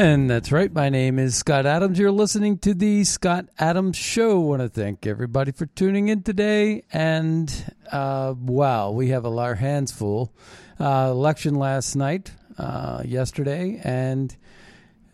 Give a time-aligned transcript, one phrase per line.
[0.00, 0.72] And that's right.
[0.72, 1.98] My name is Scott Adams.
[1.98, 4.40] You're listening to the Scott Adams Show.
[4.40, 6.84] I want to thank everybody for tuning in today.
[6.90, 10.32] And uh, wow, we have a, our hands full.
[10.80, 14.34] Uh, election last night, uh, yesterday, and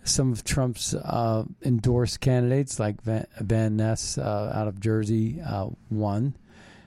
[0.05, 5.67] some of Trump's uh, endorsed candidates, like Van, Van Ness uh, out of Jersey, uh,
[5.91, 6.37] won,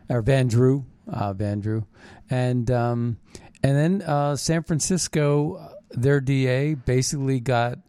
[0.08, 1.86] or Van Drew, Van Drew,
[2.30, 3.18] and um,
[3.62, 7.80] and then San Francisco their DA basically got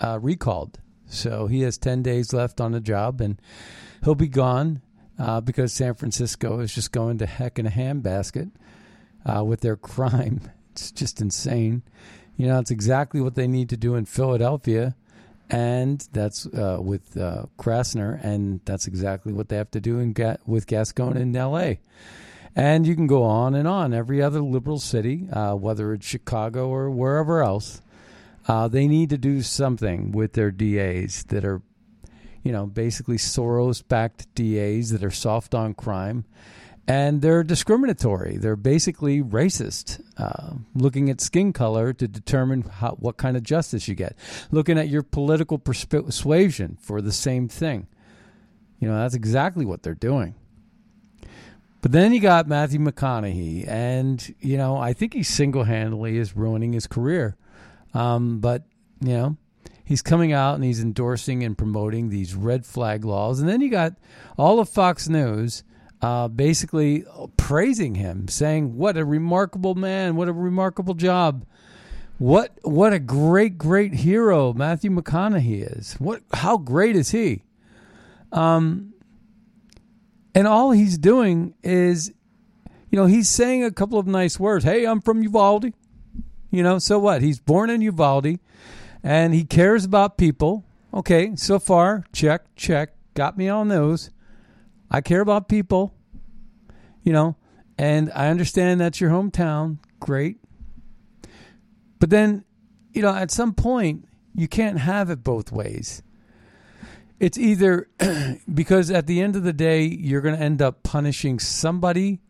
[0.00, 0.78] uh, recalled.
[1.08, 3.40] So he has 10 days left on the job and
[4.04, 4.82] he'll be gone
[5.18, 8.50] uh, because San Francisco is just going to heck in a handbasket
[9.24, 10.40] uh, with their crime.
[10.72, 11.82] It's just insane.
[12.36, 14.94] You know, it's exactly what they need to do in Philadelphia.
[15.48, 20.12] And that's uh, with uh, Krasner, and that's exactly what they have to do in
[20.12, 21.78] Ga- with Gascon in L.A.
[22.56, 23.94] And you can go on and on.
[23.94, 27.80] Every other liberal city, uh, whether it's Chicago or wherever else,
[28.48, 31.62] uh, they need to do something with their DAs that are,
[32.42, 36.24] you know, basically Soros backed DAs that are soft on crime.
[36.88, 38.36] And they're discriminatory.
[38.36, 43.88] They're basically racist, uh, looking at skin color to determine how, what kind of justice
[43.88, 44.16] you get,
[44.52, 47.88] looking at your political persuasion for the same thing.
[48.78, 50.36] You know, that's exactly what they're doing.
[51.80, 56.36] But then you got Matthew McConaughey, and you know I think he single handedly is
[56.36, 57.36] ruining his career.
[57.96, 58.64] Um, but
[59.00, 59.36] you know
[59.84, 63.70] he's coming out and he's endorsing and promoting these red flag laws, and then you
[63.70, 63.94] got
[64.36, 65.62] all of Fox News
[66.02, 67.04] uh, basically
[67.36, 71.46] praising him, saying what a remarkable man, what a remarkable job.
[72.18, 75.94] What what a great great hero Matthew McConaughey is.
[75.94, 77.42] What how great is he?
[78.32, 78.94] Um,
[80.34, 82.12] and all he's doing is,
[82.90, 84.64] you know, he's saying a couple of nice words.
[84.64, 85.72] Hey, I'm from Uvalde.
[86.56, 87.22] You know, so what?
[87.22, 88.38] He's born in Uvalde
[89.02, 90.64] and he cares about people.
[90.94, 92.94] Okay, so far, check, check.
[93.14, 94.10] Got me on those.
[94.90, 95.94] I care about people,
[97.02, 97.36] you know,
[97.76, 99.78] and I understand that's your hometown.
[100.00, 100.38] Great.
[101.98, 102.44] But then,
[102.92, 106.02] you know, at some point, you can't have it both ways
[107.18, 107.88] it's either
[108.52, 112.20] because at the end of the day you're going to end up punishing somebody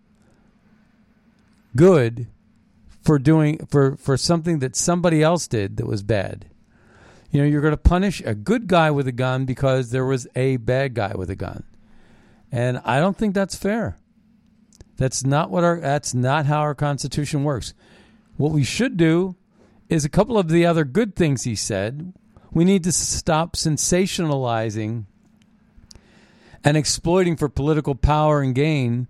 [1.75, 2.26] good
[3.06, 6.47] for doing for for something that somebody else did that was bad.
[7.31, 10.27] You know, you're going to punish a good guy with a gun because there was
[10.34, 11.65] a bad guy with a gun.
[12.53, 13.99] And I don't think that's fair.
[14.97, 17.75] That's not what our that's not how our constitution works.
[18.36, 19.36] What we should do
[19.89, 22.13] is a couple of the other good things he said
[22.57, 25.04] we need to stop sensationalizing
[26.65, 29.09] and exploiting for political power and gain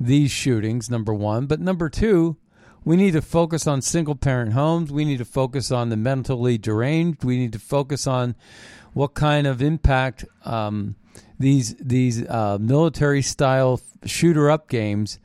[0.00, 1.46] these shootings, number one.
[1.46, 2.36] But number two,
[2.84, 4.90] we need to focus on single parent homes.
[4.90, 7.24] We need to focus on the mentally deranged.
[7.24, 8.34] We need to focus on
[8.92, 10.96] what kind of impact um,
[11.38, 15.18] these these uh, military style shooter up games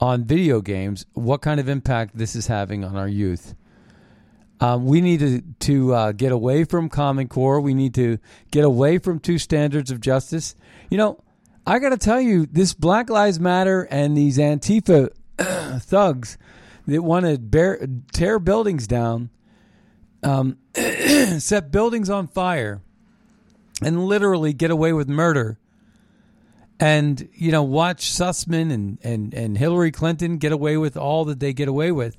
[0.00, 1.06] on video games.
[1.12, 3.54] What kind of impact this is having on our youth?
[4.60, 7.60] Um, we need to, to uh, get away from Common Core.
[7.60, 8.18] We need to
[8.50, 10.54] get away from two standards of justice.
[10.90, 11.22] You know,
[11.66, 15.10] I got to tell you, this Black Lives Matter and these Antifa
[15.82, 16.38] thugs
[16.86, 19.30] that want to bear, tear buildings down,
[20.22, 20.58] um,
[21.38, 22.82] set buildings on fire,
[23.82, 25.58] and literally get away with murder.
[26.80, 31.40] And you know, watch Sussman and, and, and Hillary Clinton get away with all that
[31.40, 32.16] they get away with,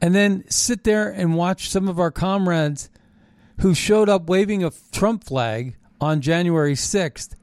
[0.00, 2.88] and then sit there and watch some of our comrades
[3.60, 7.36] who showed up waving a Trump flag on January sixth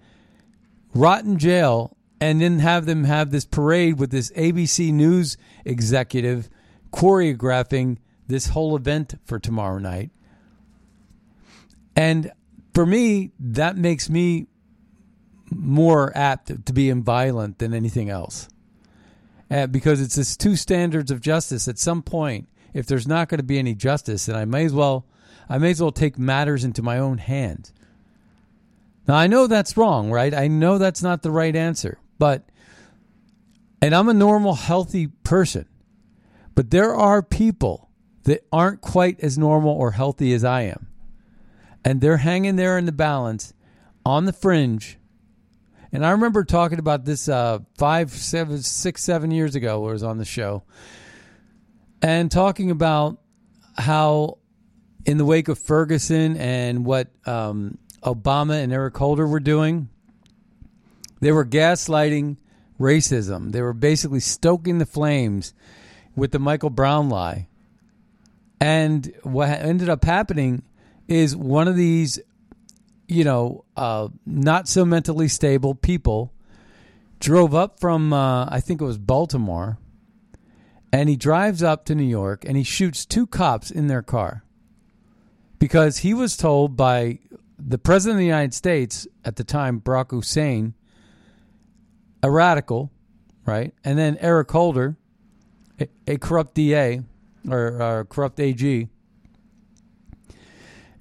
[0.94, 6.50] rot in jail and then have them have this parade with this ABC News executive
[6.92, 10.12] choreographing this whole event for tomorrow night.
[11.95, 12.31] And
[12.74, 14.48] for me, that makes me
[15.51, 18.48] more apt to be violent than anything else.
[19.51, 21.68] Uh, because it's this two standards of justice.
[21.68, 24.74] At some point, if there's not going to be any justice, then I may as
[24.74, 25.06] well,
[25.50, 27.74] I may as well take matters into my own hands.
[29.07, 30.33] Now I know that's wrong, right?
[30.36, 32.48] I know that's not the right answer, but
[33.81, 35.66] and I'm a normal, healthy person,
[36.54, 37.89] but there are people
[38.24, 40.88] that aren't quite as normal or healthy as I am,
[41.83, 43.54] and they're hanging there in the balance,
[44.06, 44.98] on the fringe.
[45.92, 49.94] And I remember talking about this uh, five, seven, six, seven years ago, where I
[49.94, 50.63] was on the show,
[52.01, 53.19] and talking about
[53.77, 54.38] how,
[55.06, 59.89] in the wake of Ferguson and what um, Obama and Eric Holder were doing.
[61.19, 62.38] They were gaslighting
[62.80, 63.51] racism.
[63.51, 65.54] They were basically stoking the flames
[66.16, 67.48] with the Michael Brown lie.
[68.60, 70.63] And what ended up happening
[71.07, 72.19] is one of these,
[73.07, 76.33] you know, uh, not so mentally stable people
[77.19, 79.77] drove up from, uh, I think it was Baltimore,
[80.92, 84.44] and he drives up to New York and he shoots two cops in their car
[85.60, 87.19] because he was told by
[87.57, 90.74] the president of the United States at the time, Barack Hussein,
[92.21, 92.92] a radical,
[93.45, 93.74] right?
[93.83, 94.98] And then Eric Holder,
[95.80, 97.01] a, a corrupt DA
[97.50, 98.88] or, or corrupt AG.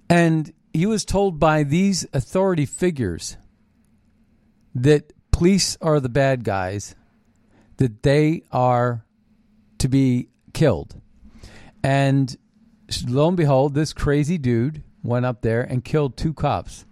[0.09, 3.37] And he was told by these authority figures
[4.75, 6.95] that police are the bad guys,
[7.77, 9.05] that they are
[9.79, 11.01] to be killed.
[11.83, 12.37] And
[13.07, 16.85] lo and behold, this crazy dude went up there and killed two cops.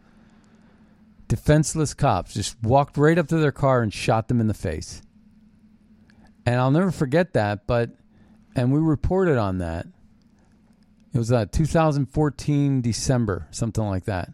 [1.28, 5.02] Defenseless cops just walked right up to their car and shot them in the face.
[6.44, 7.90] And I'll never forget that, but
[8.54, 9.86] and we reported on that.
[11.12, 14.30] It was uh, 2014 December, something like that.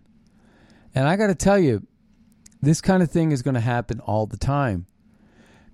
[0.94, 1.86] And I got to tell you,
[2.60, 4.86] this kind of thing is going to happen all the time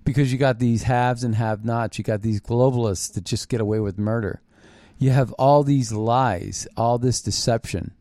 [0.05, 1.97] because you got these haves and have nots.
[1.97, 4.41] You got these globalists that just get away with murder
[4.99, 7.93] you have all these lies, all this deception,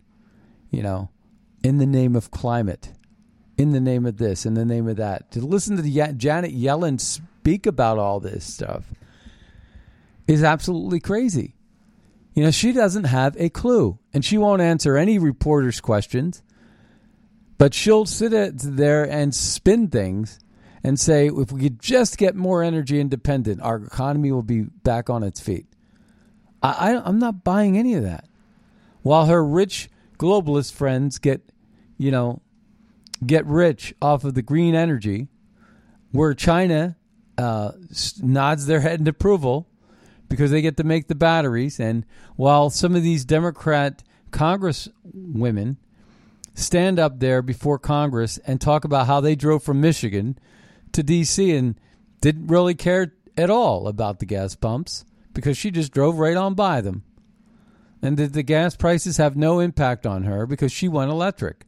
[0.68, 1.08] you know,
[1.62, 2.92] in the name of climate,
[3.58, 5.32] in the name of this, in the name of that.
[5.32, 8.94] To listen to Janet Yellen speak about all this stuff
[10.26, 11.56] is absolutely crazy.
[12.34, 16.42] You know, she doesn't have a clue, and she won't answer any reporter's questions.
[17.58, 20.38] But she'll sit there and spin things
[20.84, 25.10] and say, if we could just get more energy independent, our economy will be back
[25.10, 25.66] on its feet.
[26.62, 28.28] I, I, I'm not buying any of that.
[29.02, 31.40] While her rich globalist friends get,
[31.96, 32.40] you know,
[33.24, 35.28] get rich off of the green energy,
[36.12, 36.96] where China
[37.36, 37.72] uh,
[38.22, 39.68] nods their head in approval
[40.28, 42.04] because they get to make the batteries, and
[42.36, 45.78] while some of these Democrat Congress women
[46.54, 50.38] stand up there before Congress and talk about how they drove from Michigan
[50.92, 51.54] to D.C.
[51.54, 51.80] and
[52.20, 56.54] didn't really care at all about the gas pumps because she just drove right on
[56.54, 57.04] by them.
[58.02, 61.64] And that the gas prices have no impact on her because she went electric?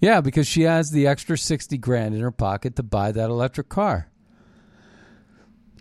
[0.00, 3.68] Yeah, because she has the extra 60 grand in her pocket to buy that electric
[3.68, 4.08] car.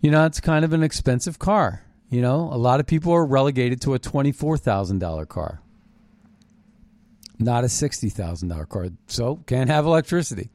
[0.01, 1.83] You know, it's kind of an expensive car.
[2.09, 5.61] You know, a lot of people are relegated to a $24,000 car,
[7.39, 8.87] not a $60,000 car.
[9.07, 10.49] So can't have electricity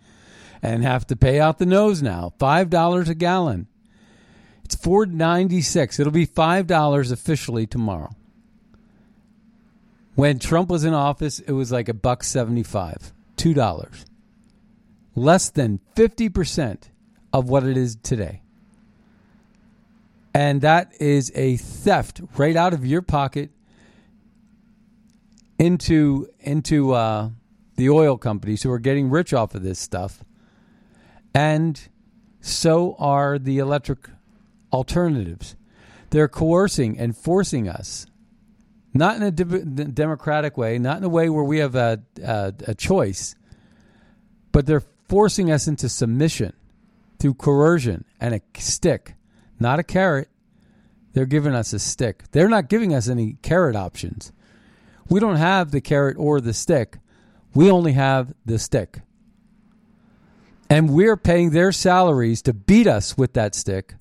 [0.63, 2.33] and have to pay out the nose now.
[2.39, 3.67] $5 a gallon.
[4.73, 5.99] It's four ninety six.
[5.99, 8.15] It'll be five dollars officially tomorrow.
[10.15, 12.63] When Trump was in office, it was like a buck seventy
[13.41, 14.05] five, two dollars,
[15.15, 16.91] less than fifty percent
[17.33, 18.43] of what it is today.
[20.33, 23.51] And that is a theft right out of your pocket
[25.59, 27.31] into into uh,
[27.77, 30.25] the oil companies who are getting rich off of this stuff,
[31.35, 31.89] and
[32.41, 34.09] so are the electric
[34.73, 35.57] alternatives.
[36.11, 38.07] They're coercing and forcing us,
[38.93, 42.53] not in a de- democratic way, not in a way where we have a, a,
[42.69, 43.35] a choice,
[44.53, 46.53] but they're forcing us into submission
[47.19, 49.15] through coercion and a stick,
[49.59, 50.29] not a carrot,
[51.13, 52.25] They're giving us a stick.
[52.33, 54.33] They're not giving us any carrot options.
[55.09, 56.99] We don't have the carrot or the stick.
[57.55, 59.01] We only have the stick.
[60.69, 63.97] And we're paying their salaries to beat us with that stick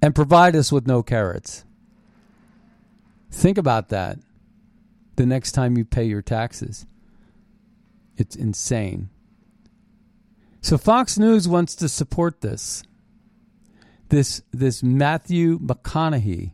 [0.00, 1.64] and provide us with no carrots.
[3.32, 4.18] Think about that
[5.16, 6.86] the next time you pay your taxes.
[8.16, 9.08] It's insane.
[10.60, 12.84] So Fox News wants to support this.
[14.10, 16.52] This this Matthew McConaughey.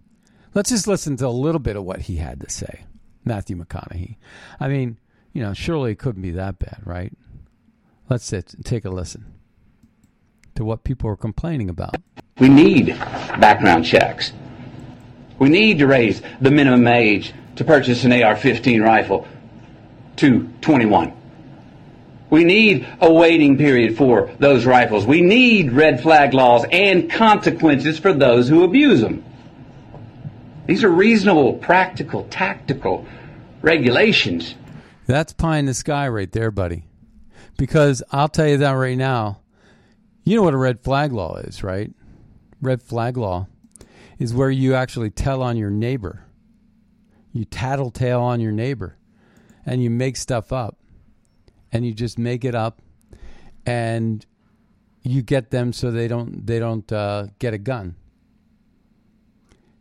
[0.54, 2.84] Let's just listen to a little bit of what he had to say.
[3.24, 4.16] Matthew McConaughey.
[4.60, 4.98] I mean,
[5.32, 7.12] you know, surely it couldn't be that bad, right?
[8.08, 9.26] Let's sit take a listen
[10.54, 11.96] to what people are complaining about.
[12.38, 12.86] We need
[13.40, 14.32] background checks.
[15.38, 19.26] We need to raise the minimum age to purchase an AR 15 rifle
[20.16, 21.12] to 21.
[22.30, 25.06] We need a waiting period for those rifles.
[25.06, 29.24] We need red flag laws and consequences for those who abuse them.
[30.66, 33.06] These are reasonable, practical, tactical
[33.62, 34.54] regulations.
[35.06, 36.84] That's pie in the sky right there, buddy.
[37.56, 39.40] Because I'll tell you that right now.
[40.24, 41.90] You know what a red flag law is, right?
[42.60, 43.46] Red flag law
[44.18, 46.24] is where you actually tell on your neighbor.
[47.32, 48.96] You tattletale on your neighbor
[49.64, 50.78] and you make stuff up
[51.70, 52.80] and you just make it up
[53.66, 54.24] and
[55.02, 57.94] you get them so they don't they don't uh, get a gun.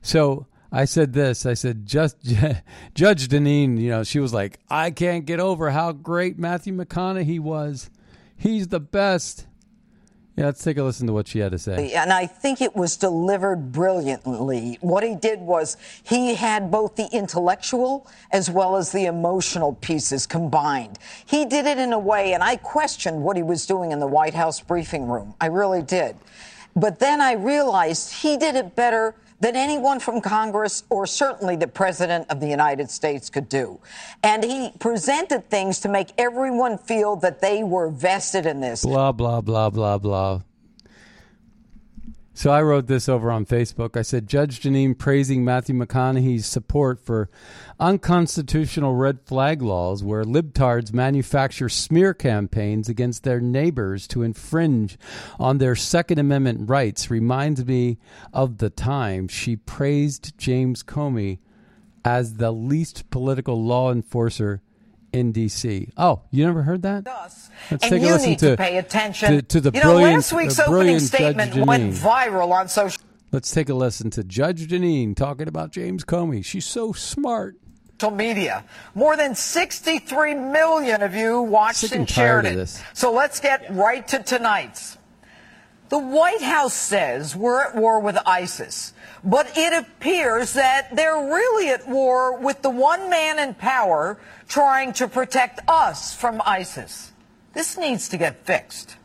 [0.01, 1.45] So I said this.
[1.45, 2.21] I said just
[2.93, 3.79] Judge Jeanine.
[3.79, 7.89] You know, she was like, I can't get over how great Matthew McConaughey was.
[8.35, 9.47] He's the best.
[10.37, 11.93] Yeah, let's take a listen to what she had to say.
[11.93, 14.77] And I think it was delivered brilliantly.
[14.81, 20.27] What he did was he had both the intellectual as well as the emotional pieces
[20.27, 20.99] combined.
[21.25, 24.05] He did it in a way, and I questioned what he was doing in the
[24.05, 25.33] White House briefing room.
[25.41, 26.15] I really did.
[26.75, 31.67] But then I realized he did it better than anyone from Congress or certainly the
[31.67, 33.79] President of the United States could do.
[34.23, 38.83] And he presented things to make everyone feel that they were vested in this.
[38.83, 40.41] Blah, blah, blah, blah, blah.
[42.37, 43.97] So I wrote this over on Facebook.
[43.97, 47.31] I said Judge Jeanine praising Matthew McConaughey's support for
[47.79, 54.99] unconstitutional red flag laws where libtards manufacture smear campaigns against their neighbors to infringe
[55.39, 57.97] on their Second Amendment rights reminds me
[58.31, 61.39] of the time she praised James Comey
[62.05, 64.61] as the least political law enforcer
[65.13, 65.89] in D.C.
[65.97, 67.05] Oh, you never heard that?
[67.05, 69.35] Let's take and a listen need to, to pay attention.
[69.35, 73.01] to, to the you know, brilliant, last week's opening statement Judge went viral on social
[73.31, 76.45] Let's take a listen to Judge Jeanine talking about James Comey.
[76.45, 77.57] She's so smart.
[78.09, 78.63] media.
[78.95, 82.81] More than 63 million of you watched Sick and and shared it.
[82.93, 84.97] So let's get right to tonight's.
[85.89, 88.93] The White House says we're at war with ISIS,
[89.23, 94.93] but it appears that they're really at war with the one man in power trying
[94.93, 97.11] to protect us from ISIS.
[97.53, 98.97] This needs to get fixed.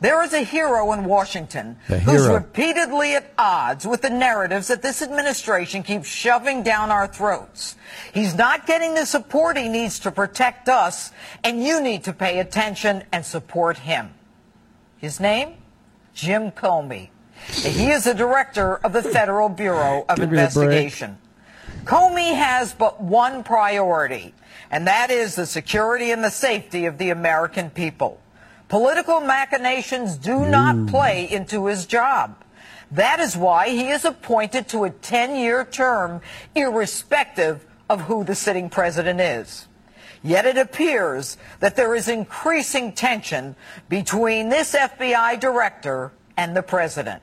[0.00, 4.82] There is a hero in Washington A who's repeatedly at odds with the narratives that
[4.82, 7.76] this administration keeps shoving down our throats.
[8.12, 11.10] He's not getting the support he needs to protect us,
[11.42, 14.12] and you need to pay attention and support him.
[14.98, 15.54] His name?
[16.12, 17.08] Jim Comey.
[17.48, 20.54] He is the director of the Federal Bureau of Give me a break.
[20.54, 21.18] Investigation.
[21.84, 24.34] Comey has but one priority,
[24.70, 28.20] and that is the security and the safety of the American people.
[28.68, 32.36] Political machinations do not play into his job.
[32.90, 36.20] That is why he is appointed to a 10 year term,
[36.54, 39.68] irrespective of who the sitting president is.
[40.22, 43.56] Yet it appears that there is increasing tension
[43.90, 47.22] between this FBI director and the president.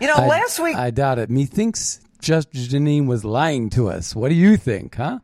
[0.00, 0.76] You know, I, last week.
[0.76, 1.30] I doubt it.
[1.30, 4.14] Methinks Judge Jeanine was lying to us.
[4.14, 5.20] What do you think, huh?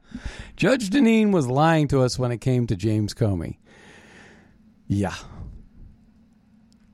[0.57, 3.59] Judge Jeanine was lying to us when it came to James Comey.
[4.87, 5.15] Yeah.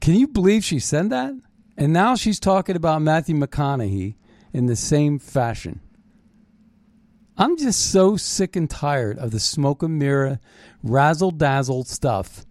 [0.00, 1.34] Can you believe she said that?
[1.76, 4.14] And now she's talking about Matthew McConaughey
[4.52, 5.80] in the same fashion.
[7.36, 10.40] I'm just so sick and tired of the smoke and mirror,
[10.82, 12.44] razzle dazzle stuff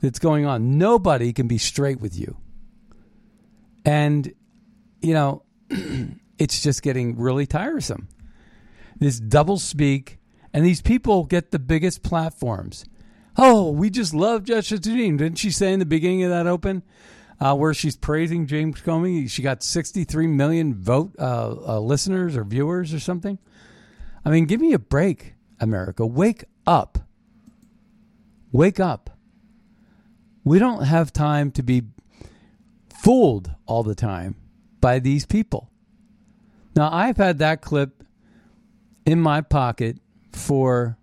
[0.00, 0.78] that's going on.
[0.78, 2.36] Nobody can be straight with you.
[3.84, 4.32] And,
[5.00, 5.42] you know,
[6.38, 8.08] it's just getting really tiresome.
[8.98, 10.18] This double speak,
[10.52, 12.84] and these people get the biggest platforms.
[13.36, 15.18] Oh, we just love Judge Jeanine.
[15.18, 16.82] Didn't she say in the beginning of that open
[17.38, 19.30] uh, where she's praising James Comey?
[19.30, 23.38] She got 63 million vote uh, uh, listeners or viewers or something.
[24.24, 26.06] I mean, give me a break, America.
[26.06, 26.98] Wake up.
[28.52, 29.10] Wake up.
[30.42, 31.82] We don't have time to be
[32.88, 34.36] fooled all the time
[34.86, 35.68] by these people.
[36.76, 38.04] Now, I've had that clip
[39.04, 39.98] in my pocket
[40.30, 40.96] for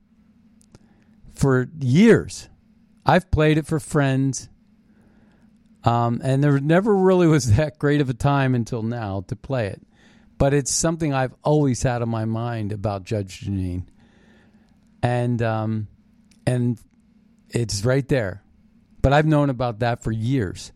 [1.33, 2.47] for years.
[3.05, 4.47] I've played it for friends.
[5.83, 9.67] Um, and there never really was that great of a time until now to play
[9.67, 9.81] it.
[10.37, 13.85] But it's something I've always had on my mind about Judge Jeanine.
[15.01, 15.89] And um,
[16.47, 16.79] and
[17.49, 18.43] it's right there.
[19.01, 20.71] But I've known about that for years.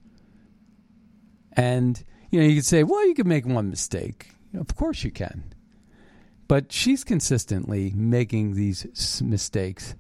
[1.54, 4.32] And you know, you could say, well, you could make one mistake.
[4.58, 5.54] Of course you can.
[6.48, 9.96] But she's consistently making these mistakes.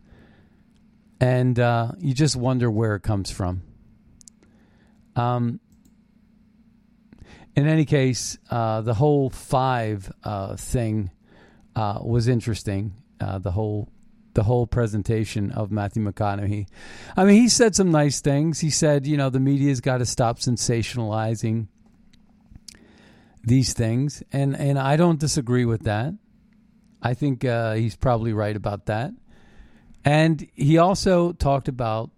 [1.19, 3.63] And uh, you just wonder where it comes from.
[5.15, 5.59] Um,
[7.55, 11.11] in any case, uh, the whole five uh, thing
[11.75, 12.93] uh, was interesting.
[13.19, 13.89] Uh, the whole
[14.35, 16.67] the whole presentation of Matthew McConaughey.
[17.15, 18.59] I mean, he said some nice things.
[18.59, 21.69] He said, you know, the media's got to stop sensationalizing
[23.47, 26.13] these things, and and I don't disagree with that.
[27.01, 29.11] I think uh, he's probably right about that.
[30.03, 32.11] And he also talked about,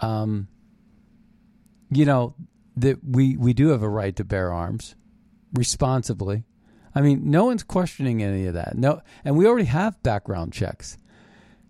[0.00, 0.48] um,
[1.90, 2.34] you know,
[2.76, 4.94] that we we do have a right to bear arms
[5.52, 6.44] responsibly.
[6.94, 8.76] I mean, no one's questioning any of that.
[8.76, 10.98] No, and we already have background checks.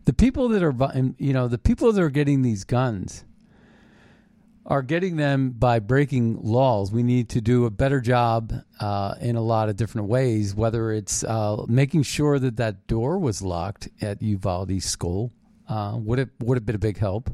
[0.05, 0.75] The people that are,
[1.19, 3.25] you know, the people that are getting these guns
[4.67, 6.91] are getting them by breaking laws.
[6.91, 10.91] We need to do a better job uh, in a lot of different ways, whether
[10.91, 15.33] it's uh, making sure that that door was locked at Uvalde School.
[15.69, 17.31] Uh, would it would have been a big help.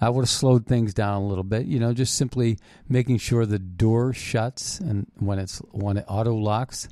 [0.00, 3.46] I would have slowed things down a little bit, you know, just simply making sure
[3.46, 6.88] the door shuts and when it's when it auto locks,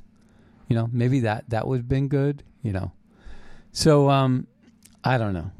[0.67, 2.91] you know, maybe that that would have been good, you know.
[3.71, 4.47] So um,
[5.03, 5.51] I don't know,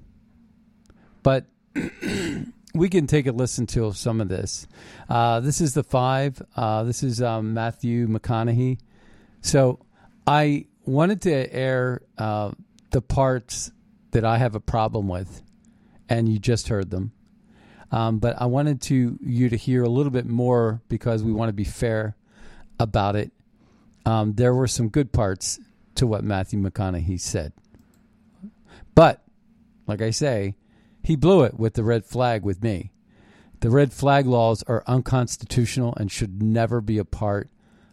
[1.22, 1.46] but
[2.74, 4.68] we can take a listen to some of this.
[5.08, 6.42] Uh, this is the five.
[6.56, 8.80] Uh, this is um, Matthew McConaughey.
[9.42, 9.80] So
[10.26, 12.52] I wanted to air uh,
[12.92, 13.72] the parts
[14.12, 15.44] that I have a problem with,
[16.10, 17.12] and you just heard them.
[17.92, 21.50] Um, but I wanted to you to hear a little bit more because we want
[21.50, 22.16] to be fair
[22.80, 23.32] about it.
[24.06, 25.60] Um, there were some good parts
[25.96, 27.54] to what Matthew McConaughey said,
[28.96, 29.24] but
[29.86, 30.56] like I say,
[31.04, 32.92] he blew it with the red flag with me.
[33.60, 37.50] The red flag laws are unconstitutional and should never be a part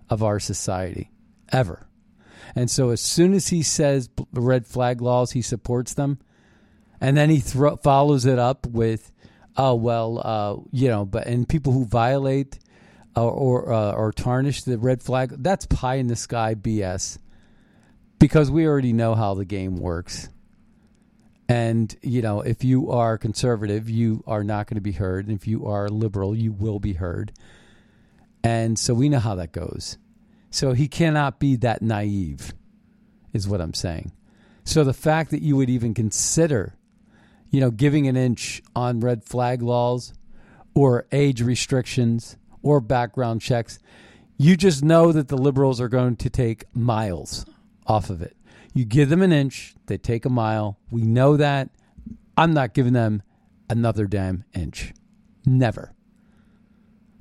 [0.08, 1.10] of our society,
[1.52, 1.86] ever.
[2.54, 6.18] And so, as soon as he says the red flag laws, he supports them,
[7.00, 9.12] and then he thro- follows it up with,
[9.56, 12.58] "Oh well, uh, you know," but and people who violate
[13.14, 17.18] or or, uh, or tarnish the red flag, that's pie in the sky BS,
[18.18, 20.28] because we already know how the game works.
[21.50, 25.26] And, you know, if you are conservative, you are not going to be heard.
[25.26, 27.32] And if you are liberal, you will be heard.
[28.44, 29.98] And so we know how that goes.
[30.50, 32.54] So he cannot be that naive,
[33.32, 34.12] is what I'm saying.
[34.62, 36.76] So the fact that you would even consider,
[37.50, 40.14] you know, giving an inch on red flag laws
[40.72, 43.80] or age restrictions or background checks,
[44.38, 47.44] you just know that the liberals are going to take miles
[47.88, 48.36] off of it.
[48.72, 50.78] You give them an inch, they take a mile.
[50.90, 51.70] We know that.
[52.36, 53.22] I'm not giving them
[53.68, 54.92] another damn inch.
[55.44, 55.92] Never.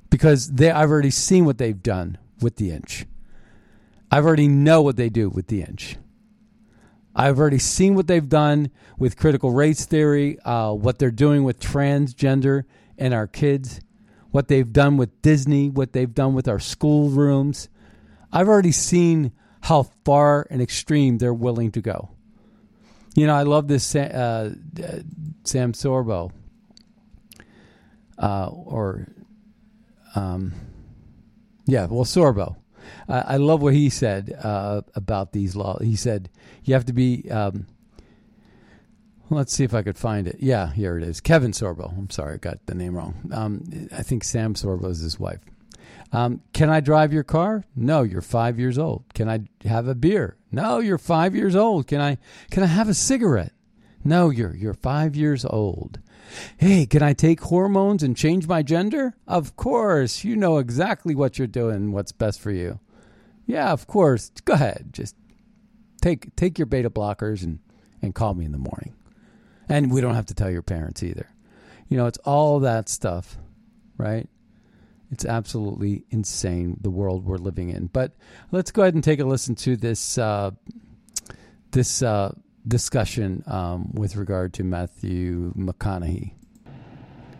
[0.08, 3.06] Because they I've already seen what they've done with the inch.
[4.10, 5.96] I've already know what they do with the inch.
[7.14, 11.60] I've already seen what they've done with critical race theory, uh, what they're doing with
[11.60, 12.64] transgender
[12.98, 13.80] and our kids,
[14.30, 17.68] what they've done with Disney, what they've done with our schoolrooms.
[18.32, 22.10] I've already seen how far and extreme they're willing to go.
[23.14, 24.54] You know, I love this uh,
[25.44, 26.32] Sam Sorbo,
[28.18, 29.08] uh, or
[30.14, 30.52] um,
[31.66, 32.56] yeah, well, Sorbo.
[33.08, 35.82] I, I love what he said uh, about these laws.
[35.82, 36.30] He said
[36.64, 37.28] you have to be.
[37.30, 37.66] Um,
[39.28, 40.36] let's see if I could find it.
[40.40, 41.20] Yeah, here it is.
[41.20, 41.96] Kevin Sorbo.
[41.96, 43.30] I'm sorry, I got the name wrong.
[43.32, 45.40] Um, I think Sam Sorbo is his wife.
[46.12, 47.64] Um, can I drive your car?
[47.76, 49.04] No, you're five years old.
[49.14, 50.36] Can I have a beer?
[50.50, 51.86] No, you're five years old.
[51.86, 52.18] Can I
[52.50, 53.52] can I have a cigarette?
[54.04, 56.00] No, you're you're five years old.
[56.58, 59.14] Hey, can I take hormones and change my gender?
[59.26, 60.24] Of course.
[60.24, 62.80] You know exactly what you're doing, what's best for you.
[63.46, 64.30] Yeah, of course.
[64.44, 64.90] Go ahead.
[64.92, 65.16] Just
[66.00, 67.60] take take your beta blockers and,
[68.02, 68.94] and call me in the morning.
[69.68, 71.28] And we don't have to tell your parents either.
[71.88, 73.36] You know, it's all that stuff,
[73.96, 74.28] right?
[75.10, 77.86] It's absolutely insane the world we're living in.
[77.86, 78.12] But
[78.52, 80.52] let's go ahead and take a listen to this uh,
[81.72, 82.34] this uh,
[82.66, 86.32] discussion um, with regard to Matthew McConaughey.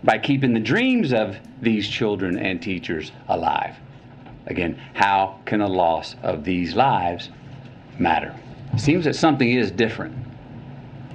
[0.02, 3.76] By keeping the dreams of these children and teachers alive.
[4.46, 7.28] Again, how can a loss of these lives
[7.98, 8.34] matter?
[8.78, 10.14] Seems that something is different.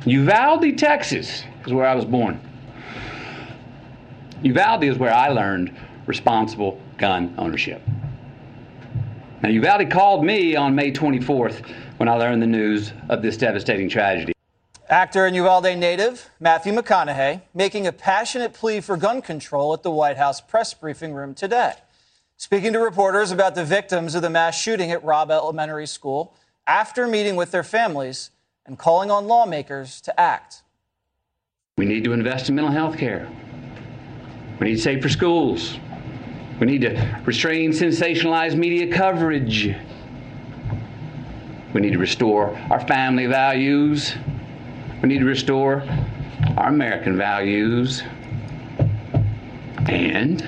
[0.06, 2.40] Uvalde, Texas is where I was born.
[4.44, 7.82] Uvalde is where I learned responsible gun ownership.
[9.42, 13.90] Now, Uvalde called me on May 24th when I learned the news of this devastating
[13.90, 14.34] tragedy.
[14.90, 19.92] Actor and Uvalde native Matthew McConaughey making a passionate plea for gun control at the
[19.92, 21.74] White House press briefing room today.
[22.38, 26.36] Speaking to reporters about the victims of the mass shooting at Robb Elementary School
[26.68, 28.32] after meeting with their families
[28.66, 30.64] and calling on lawmakers to act.
[31.78, 33.30] We need to invest in mental health care.
[34.60, 35.78] We need safer schools.
[36.60, 39.76] We need to restrain sensationalized media coverage.
[41.74, 44.16] We need to restore our family values.
[45.02, 45.84] We need to restore
[46.56, 48.04] our American values.
[49.90, 50.48] And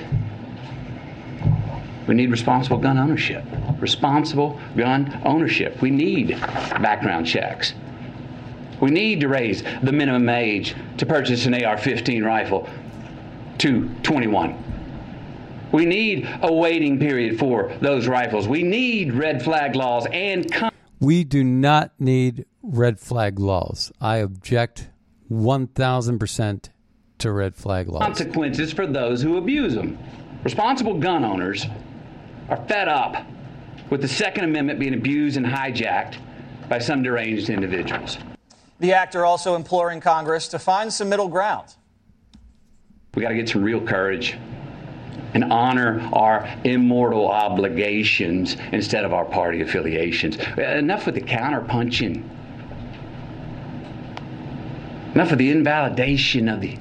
[2.07, 3.43] we need responsible gun ownership.
[3.79, 5.81] Responsible gun ownership.
[5.81, 7.73] We need background checks.
[8.79, 12.69] We need to raise the minimum age to purchase an AR 15 rifle
[13.57, 14.66] to 21.
[15.71, 18.47] We need a waiting period for those rifles.
[18.47, 20.49] We need red flag laws and.
[20.51, 23.91] Con- we do not need red flag laws.
[23.99, 24.89] I object
[25.29, 26.69] 1000%
[27.19, 28.01] to red flag laws.
[28.01, 29.97] Consequences for those who abuse them.
[30.43, 31.65] Responsible gun owners
[32.49, 33.25] are fed up
[33.89, 36.17] with the Second Amendment being abused and hijacked
[36.69, 38.17] by some deranged individuals.
[38.79, 41.75] The actor also imploring Congress to find some middle ground.
[43.15, 44.37] We got to get some real courage
[45.33, 50.37] and honor our immortal obligations instead of our party affiliations.
[50.57, 52.23] Enough with the counterpunching.
[55.13, 56.77] Enough of the invalidation of the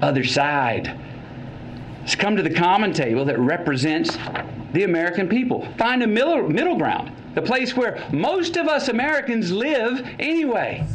[0.00, 0.98] other side.
[2.00, 4.16] Let's come to the common table that represents
[4.72, 5.66] the American people.
[5.76, 10.86] Find a middle, middle ground, the place where most of us Americans live anyway.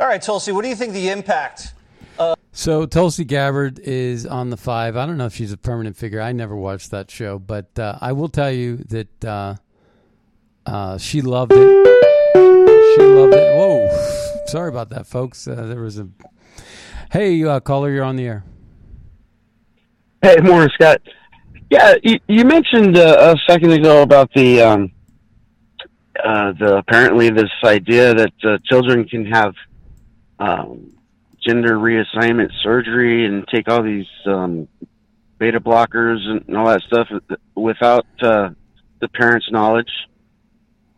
[0.00, 1.74] All right, Tulsi, what do you think the impact
[2.54, 4.94] so Tulsi Gabbard is on the five.
[4.94, 6.20] I don't know if she's a permanent figure.
[6.20, 9.54] I never watched that show, but uh, I will tell you that uh,
[10.66, 11.88] uh, she loved it.
[12.94, 13.56] She loved it.
[13.56, 13.88] Whoa,
[14.46, 15.48] sorry about that, folks.
[15.48, 16.06] Uh, there was a
[17.10, 18.44] hey uh, caller, you're on the air.
[20.20, 21.00] Hey, morning, Scott.
[21.70, 24.92] Yeah, you, you mentioned uh, a second ago about the um,
[26.14, 29.54] the apparently this idea that children can have.
[30.38, 30.92] Um,
[31.46, 34.68] gender reassignment surgery and take all these um,
[35.38, 37.08] beta blockers and all that stuff
[37.54, 38.50] without uh,
[39.00, 39.90] the parents' knowledge.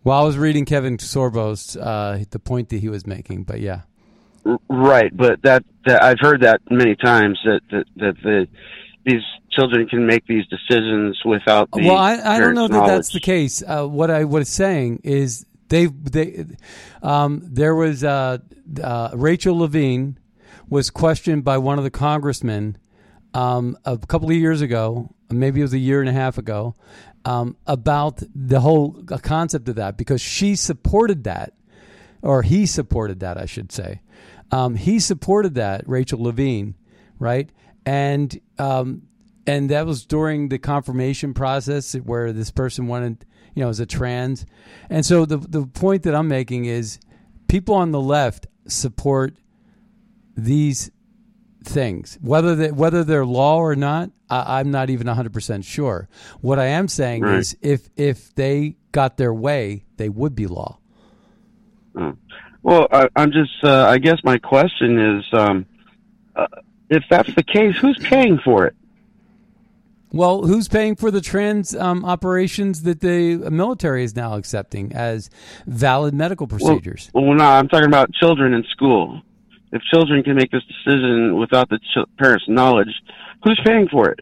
[0.02, 3.83] Well, I was reading Kevin Sorbo's uh, the point that he was making, but yeah,
[4.68, 5.16] right.
[5.16, 8.48] But that, that I've heard that many times that that, that the
[9.04, 12.90] these children can make these decisions without the well i, I don't know that knowledge.
[12.90, 16.44] that's the case uh, what i was saying is they they
[17.02, 18.38] um, there was uh,
[18.83, 20.18] uh, rachel levine
[20.68, 22.79] was questioned by one of the congressmen
[23.35, 26.74] um, a couple of years ago, maybe it was a year and a half ago,
[27.24, 31.55] um, about the whole concept of that because she supported that,
[32.22, 34.00] or he supported that, I should say.
[34.50, 36.74] Um, he supported that, Rachel Levine,
[37.18, 37.50] right?
[37.85, 39.03] And um,
[39.46, 43.87] and that was during the confirmation process where this person wanted, you know, as a
[43.87, 44.46] trans.
[44.88, 46.98] And so the the point that I'm making is
[47.48, 49.37] people on the left support
[50.37, 50.90] these
[51.64, 54.11] things, whether they, whether they're law or not.
[54.31, 56.09] I, am not even 100 percent sure.
[56.40, 57.38] What I am saying right.
[57.38, 60.79] is, if if they got their way, they would be law.
[61.94, 62.11] Hmm.
[62.62, 63.53] Well, I, am just.
[63.62, 65.66] Uh, I guess my question is, um,
[66.35, 66.47] uh,
[66.90, 68.75] if that's the case, who's paying for it?
[70.11, 75.29] Well, who's paying for the trans um, operations that the military is now accepting as
[75.66, 77.11] valid medical procedures?
[77.12, 79.23] Well, well, no, I'm talking about children in school
[79.75, 82.89] if children can make this decision without the ch- parents' knowledge,
[83.43, 84.21] who's paying for it?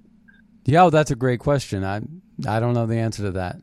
[0.65, 1.85] Yeah, well, that's a great question.
[1.85, 2.01] I
[2.49, 3.57] I don't know the answer to that.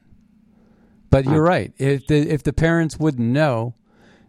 [1.10, 1.74] But you're right.
[1.78, 3.74] If the if the parents wouldn't know,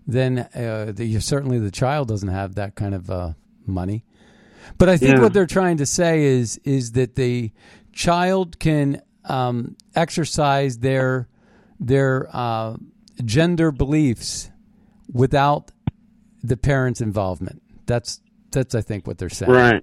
[0.06, 3.32] then uh, the, certainly the child doesn't have that kind of uh,
[3.66, 4.04] money.
[4.78, 5.22] But I think yeah.
[5.22, 7.52] what they're trying to say is is that the
[7.92, 11.28] child can um, exercise their
[11.78, 12.76] their uh,
[13.24, 14.50] gender beliefs
[15.12, 15.72] without
[16.42, 17.62] the parents' involvement.
[17.86, 19.52] That's that's I think what they're saying.
[19.52, 19.82] Right.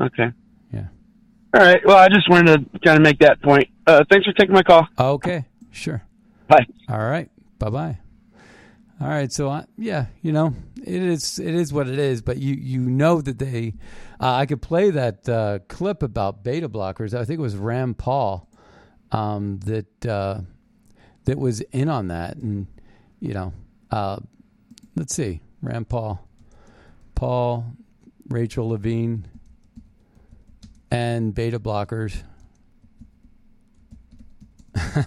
[0.00, 0.32] Okay.
[0.72, 0.86] Yeah.
[1.54, 1.80] All right.
[1.84, 3.68] Well, I just wanted to kind of make that point.
[3.86, 4.86] Uh, thanks for taking my call.
[4.98, 5.46] Okay.
[5.70, 6.02] Sure.
[6.48, 6.66] Bye.
[6.88, 7.30] All right.
[7.58, 7.98] Bye bye.
[9.00, 9.32] All right.
[9.32, 10.54] So I, yeah, you know,
[10.84, 12.22] it is it is what it is.
[12.22, 13.74] But you you know that they,
[14.20, 17.14] uh, I could play that uh, clip about beta blockers.
[17.14, 18.48] I think it was Rand Paul
[19.12, 20.40] um, that uh,
[21.24, 22.66] that was in on that, and
[23.20, 23.52] you know,
[23.90, 24.18] uh,
[24.96, 26.26] let's see, Rand Paul,
[27.14, 27.64] Paul,
[28.28, 29.28] Rachel Levine,
[30.90, 32.22] and beta blockers,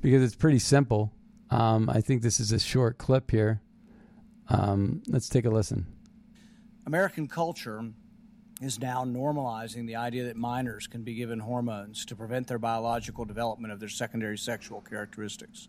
[0.00, 1.12] because it's pretty simple.
[1.50, 3.60] Um, I think this is a short clip here.
[4.48, 5.86] Um, let's take a listen.
[6.86, 7.84] American culture
[8.60, 13.24] is now normalizing the idea that minors can be given hormones to prevent their biological
[13.24, 15.68] development of their secondary sexual characteristics.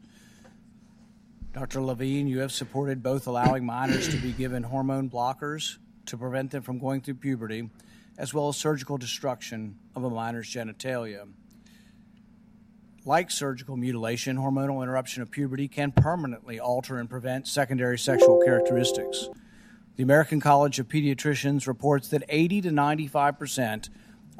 [1.53, 1.81] Dr.
[1.81, 6.63] Levine, you have supported both allowing minors to be given hormone blockers to prevent them
[6.63, 7.69] from going through puberty,
[8.17, 11.27] as well as surgical destruction of a minor's genitalia.
[13.03, 19.27] Like surgical mutilation, hormonal interruption of puberty can permanently alter and prevent secondary sexual characteristics.
[19.97, 23.89] The American College of Pediatricians reports that 80 to 95 percent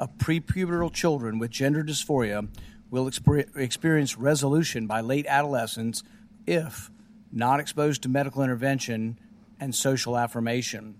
[0.00, 2.48] of prepubertal children with gender dysphoria
[2.90, 6.02] will exper- experience resolution by late adolescence
[6.46, 6.90] if
[7.32, 9.18] not exposed to medical intervention
[9.58, 10.96] and social affirmation.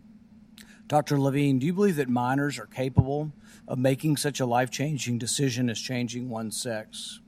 [0.88, 1.18] Dr.
[1.18, 3.32] Levine, do you believe that minors are capable
[3.68, 7.20] of making such a life changing decision as changing one's sex?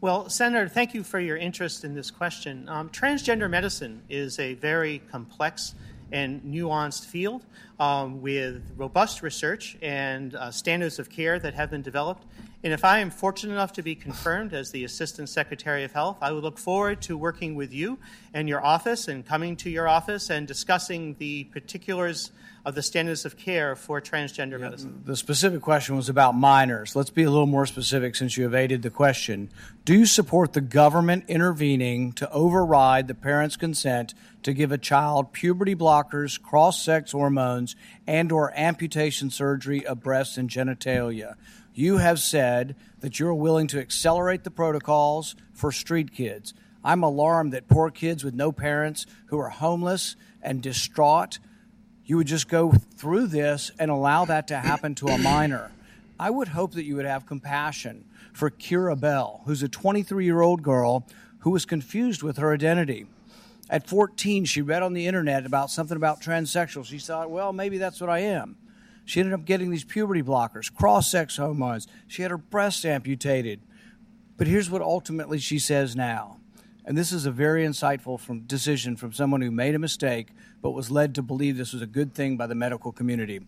[0.00, 2.68] Well, Senator, thank you for your interest in this question.
[2.68, 5.74] Um, transgender medicine is a very complex
[6.12, 7.44] and nuanced field
[7.80, 12.24] um, with robust research and uh, standards of care that have been developed.
[12.64, 16.16] And if I am fortunate enough to be confirmed as the Assistant Secretary of Health,
[16.20, 17.98] I would look forward to working with you
[18.32, 22.32] and your office and coming to your office and discussing the particulars
[22.64, 25.02] of the standards of care for transgender yeah, medicine.
[25.04, 26.96] The specific question was about minors.
[26.96, 29.50] Let's be a little more specific since you evaded the question.
[29.84, 35.32] Do you support the government intervening to override the parent's consent to give a child
[35.32, 41.36] puberty blockers, cross-sex hormones, and or amputation surgery of breasts and genitalia?
[41.76, 46.54] You have said that you're willing to accelerate the protocols for street kids.
[46.82, 51.38] I'm alarmed that poor kids with no parents who are homeless and distraught
[52.06, 55.70] you would just go through this and allow that to happen to a minor.
[56.18, 60.40] I would hope that you would have compassion for Keira Bell, who's a 23 year
[60.40, 61.06] old girl
[61.40, 63.06] who was confused with her identity.
[63.68, 66.86] At 14, she read on the internet about something about transsexual.
[66.86, 68.56] She thought, well, maybe that's what I am.
[69.06, 71.86] She ended up getting these puberty blockers, cross sex hormones.
[72.08, 73.60] She had her breasts amputated.
[74.36, 76.38] But here's what ultimately she says now.
[76.84, 80.28] And this is a very insightful from, decision from someone who made a mistake
[80.60, 83.40] but was led to believe this was a good thing by the medical community.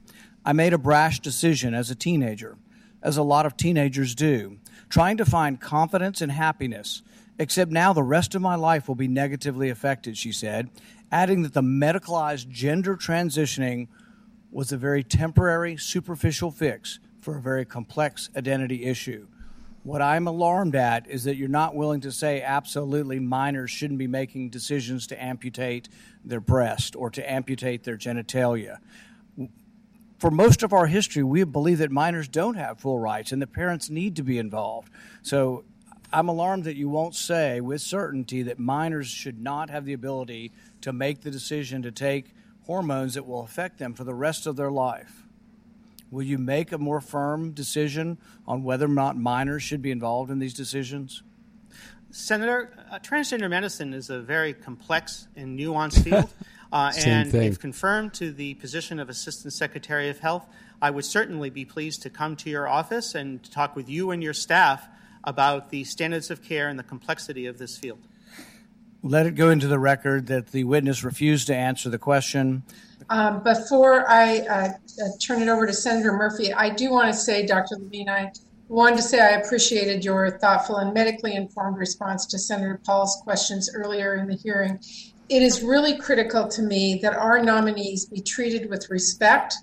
[0.45, 2.57] I made a brash decision as a teenager,
[3.03, 7.03] as a lot of teenagers do, trying to find confidence and happiness,
[7.39, 10.71] except now the rest of my life will be negatively affected, she said,
[11.11, 13.89] adding that the medicalized gender transitioning
[14.51, 19.27] was a very temporary, superficial fix for a very complex identity issue.
[19.83, 24.07] What I'm alarmed at is that you're not willing to say absolutely minors shouldn't be
[24.07, 25.89] making decisions to amputate
[26.25, 28.79] their breast or to amputate their genitalia.
[30.19, 33.47] For most of our history, we believe that minors don't have full rights and the
[33.47, 34.91] parents need to be involved.
[35.23, 35.65] So
[36.13, 40.53] I'm alarmed that you won't say with certainty that minors should not have the ability
[40.81, 42.35] to make the decision to take
[42.69, 45.25] hormones that will affect them for the rest of their life.
[46.11, 50.31] Will you make a more firm decision on whether or not minors should be involved
[50.31, 51.23] in these decisions?
[52.11, 56.33] Senator, uh, transgender medicine is a very complex and nuanced field.
[56.71, 57.51] Uh, and thing.
[57.51, 60.47] if confirmed to the position of Assistant Secretary of Health,
[60.83, 64.23] I would certainly be pleased to come to your office and talk with you and
[64.23, 64.87] your staff
[65.25, 68.07] about the standards of care and the complexity of this field.
[69.03, 72.65] Let it go into the record that the witness refused to answer the question.
[73.11, 77.19] Um, before I uh, uh, turn it over to Senator Murphy, I do want to
[77.19, 77.77] say, Dr.
[77.77, 78.33] Levine, I
[78.69, 83.71] wanted to say I appreciated your thoughtful and medically informed response to Senator Paul's questions
[83.73, 84.79] earlier in the hearing.
[85.29, 89.55] It is really critical to me that our nominees be treated with respect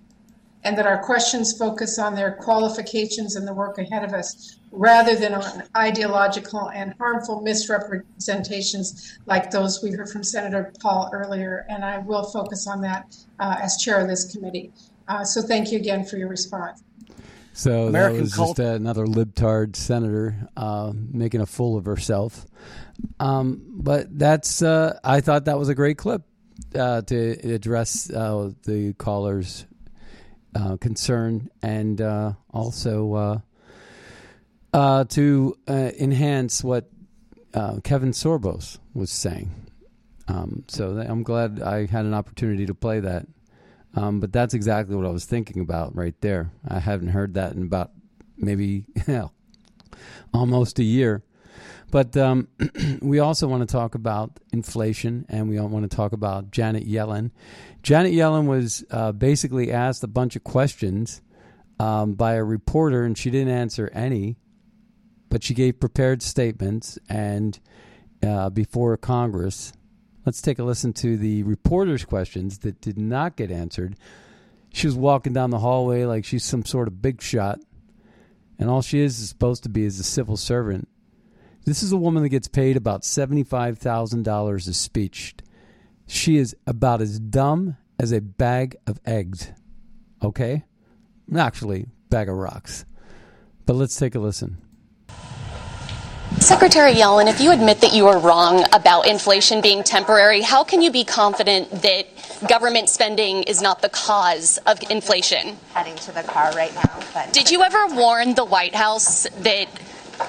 [0.64, 5.16] and that our questions focus on their qualifications and the work ahead of us rather
[5.16, 11.66] than on ideological and harmful misrepresentations like those we heard from Senator Paul earlier.
[11.70, 14.72] And I will focus on that uh, as chair of this committee.
[15.08, 16.84] Uh, so thank you again for your response.
[17.54, 22.46] So American that was cult- just another libtard senator uh, making a fool of herself.
[23.20, 26.24] Um, but that's uh, I thought that was a great clip
[26.78, 29.66] uh, to address uh, the caller's
[30.54, 32.02] uh, concern and
[34.76, 36.90] uh, to enhance what
[37.84, 39.52] Kevin Sorbos was saying.
[40.28, 43.28] Um, so I'm glad I had an opportunity to play that.
[43.96, 46.52] Um, but that's exactly what I was thinking about right there.
[46.68, 47.92] I haven't heard that in about
[48.38, 49.34] maybe hell,
[50.34, 51.24] almost a year.
[51.92, 52.50] But um,
[53.02, 57.32] we also want to talk about inflation and we want to talk about Janet Yellen.
[57.84, 61.22] Janet Yellen was uh, basically asked a bunch of questions
[61.80, 64.38] um, by a reporter and she didn't answer any,
[65.30, 67.60] but she gave prepared statements and
[68.24, 69.74] uh, before Congress.
[70.26, 73.96] Let's take a listen to the reporter's questions that did not get answered.
[74.74, 77.60] She was walking down the hallway like she's some sort of big shot,
[78.58, 80.88] and all she is is supposed to be is a civil servant.
[81.66, 85.36] This is a woman that gets paid about $75,000 a speech.
[86.08, 89.52] She is about as dumb as a bag of eggs.
[90.22, 90.64] Okay?
[91.36, 92.86] Actually, bag of rocks.
[93.66, 94.58] But let's take a listen.
[96.40, 100.82] Secretary Yellen, if you admit that you are wrong about inflation being temporary, how can
[100.82, 102.08] you be confident that
[102.48, 105.58] government spending is not the cause of inflation?
[105.74, 107.00] Heading to the car right now.
[107.14, 109.68] But Did you ever warn the White House that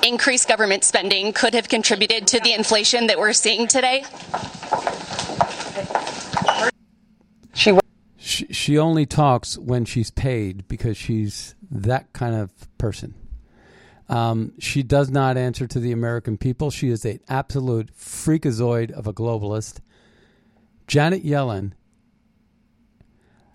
[0.02, 4.04] increased government spending could have contributed to the inflation that we're seeing today?
[7.52, 7.78] She
[8.16, 13.14] she, she only talks when she's paid because she's that kind of person.
[14.08, 16.70] Um, she does not answer to the American people.
[16.70, 19.80] She is an absolute freakazoid of a globalist.
[20.86, 21.72] Janet Yellen.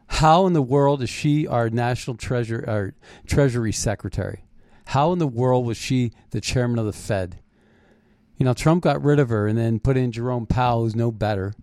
[0.08, 2.94] How in the world is she our national treasure, our
[3.26, 4.44] treasury secretary?
[4.88, 7.40] How in the world was she the chairman of the Fed?
[8.36, 11.12] You know, Trump got rid of her and then put in Jerome Powell, who's no
[11.12, 11.54] better.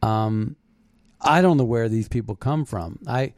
[0.00, 0.56] Um,
[1.20, 3.00] I don't know where these people come from.
[3.06, 3.34] I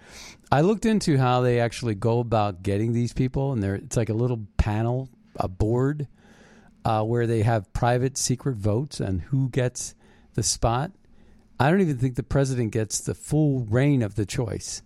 [0.52, 4.14] I looked into how they actually go about getting these people, and it's like a
[4.14, 6.08] little panel, a board,
[6.84, 9.94] uh, where they have private secret votes and who gets
[10.34, 10.90] the spot.
[11.60, 14.82] I don't even think the president gets the full reign of the choice.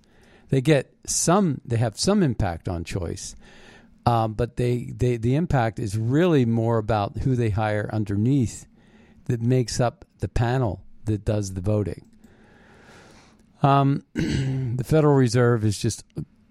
[0.51, 1.63] They get some.
[1.65, 3.35] They have some impact on choice,
[4.05, 8.67] um, but they, they the impact is really more about who they hire underneath
[9.27, 12.05] that makes up the panel that does the voting.
[13.65, 16.05] Um, the Federal Reserve has just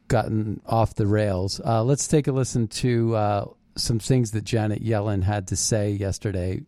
[0.07, 1.61] gotten off the rails.
[1.63, 3.45] Uh, let's take a listen to uh,
[3.77, 6.61] some things that Janet Yellen had to say yesterday.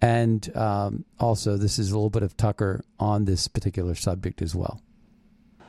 [0.00, 4.54] And um, also, this is a little bit of Tucker on this particular subject as
[4.54, 4.80] well.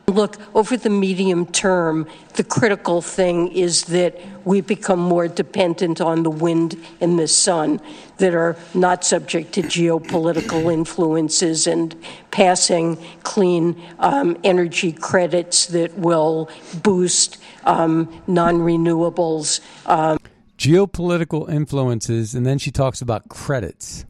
[0.08, 6.22] Look, over the medium term, the critical thing is that we become more dependent on
[6.22, 7.82] the wind and the sun
[8.18, 11.96] that are not subject to geopolitical influences and
[12.30, 16.52] passing clean um, energy credits that will
[16.84, 19.60] boost um, non renewables.
[19.88, 20.20] Um.
[20.58, 24.06] Geopolitical influences, and then she talks about credits.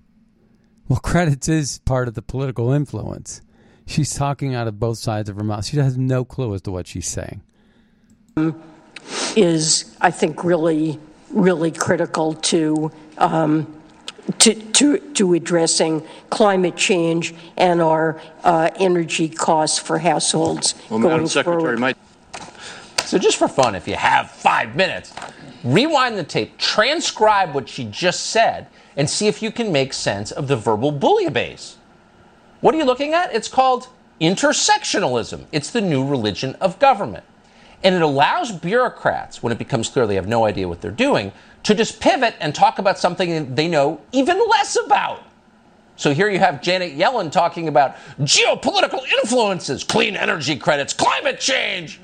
[0.89, 3.41] Well, credits is part of the political influence
[3.85, 5.65] she's talking out of both sides of her mouth.
[5.65, 7.41] She has no clue as to what she's saying.
[9.35, 12.91] Is I think really really critical to.
[13.17, 13.71] Um,
[14.39, 21.11] to, to, to addressing climate change and our uh, energy costs for households well, going
[21.13, 21.79] Madam Secretary, forward.
[21.79, 21.97] Might-
[23.05, 25.13] so, just for fun, if you have five minutes,
[25.63, 28.65] rewind the tape, transcribe what she just said,
[28.97, 31.75] and see if you can make sense of the verbal bouillabaisse.
[32.65, 33.31] What are you looking at?
[33.31, 35.45] It's called intersectionalism.
[35.51, 37.23] It's the new religion of government.
[37.83, 41.31] And it allows bureaucrats, when it becomes clear they have no idea what they're doing,
[41.61, 45.21] to just pivot and talk about something they know even less about.
[45.95, 51.99] So here you have Janet Yellen talking about geopolitical influences, clean energy credits, climate change.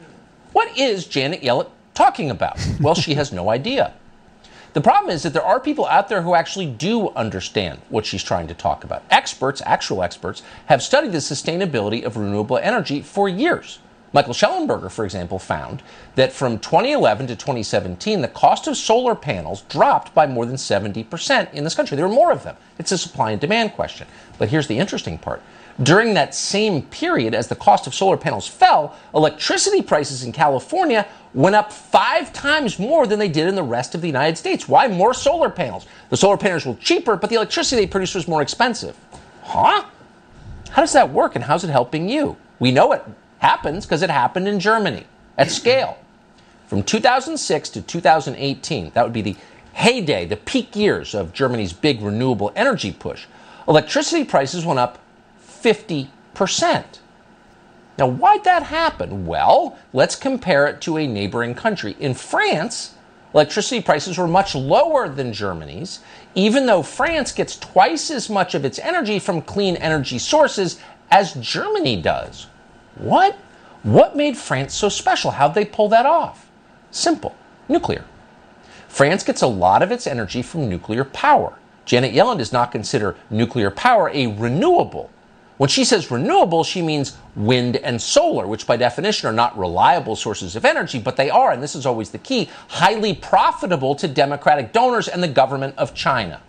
[0.54, 2.60] What is Janet Yellen talking about?
[2.80, 3.96] Well, she has no idea.
[4.74, 8.24] The problem is that there are people out there who actually do understand what she's
[8.24, 9.04] trying to talk about.
[9.12, 13.80] Experts, actual experts, have studied the sustainability of renewable energy for years.
[14.14, 15.84] Michael Shellenberger, for example, found
[16.16, 21.54] that from 2011 to 2017, the cost of solar panels dropped by more than 70%
[21.54, 21.96] in this country.
[21.96, 22.56] There were more of them.
[22.78, 24.08] It's a supply and demand question.
[24.38, 25.42] But here's the interesting part
[25.82, 31.08] during that same period, as the cost of solar panels fell, electricity prices in California
[31.34, 34.68] went up five times more than they did in the rest of the United States.
[34.68, 34.88] Why?
[34.88, 35.86] More solar panels.
[36.10, 38.98] The solar panels were cheaper, but the electricity they produced was more expensive.
[39.44, 39.86] Huh?
[40.72, 42.38] How does that work and how's it helping you?
[42.60, 43.04] We know it
[43.40, 45.06] happens because it happened in Germany
[45.38, 45.98] at scale.
[46.68, 49.36] From 2006 to 2018, that would be the
[49.74, 53.26] heyday, the peak years of Germany's big renewable energy push,
[53.68, 55.00] electricity prices went up
[55.62, 56.86] 50%.
[57.98, 59.26] Now, why'd that happen?
[59.26, 61.96] Well, let's compare it to a neighboring country.
[62.00, 62.96] In France,
[63.34, 66.00] electricity prices were much lower than Germany's,
[66.34, 70.80] even though France gets twice as much of its energy from clean energy sources
[71.12, 72.48] as Germany does.
[72.96, 73.38] What?
[73.84, 75.32] What made France so special?
[75.32, 76.50] How'd they pull that off?
[76.92, 77.36] Simple
[77.68, 78.06] nuclear.
[78.88, 81.58] France gets a lot of its energy from nuclear power.
[81.86, 85.10] Janet Yellen does not consider nuclear power a renewable.
[85.62, 90.16] When she says renewable, she means wind and solar, which by definition are not reliable
[90.16, 94.08] sources of energy, but they are, and this is always the key, highly profitable to
[94.08, 96.42] democratic donors and the government of China.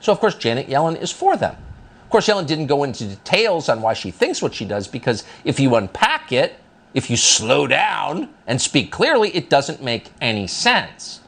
[0.00, 1.56] So, of course, Janet Yellen is for them.
[2.02, 5.22] Of course, Yellen didn't go into details on why she thinks what she does, because
[5.44, 6.56] if you unpack it,
[6.94, 11.20] if you slow down and speak clearly, it doesn't make any sense.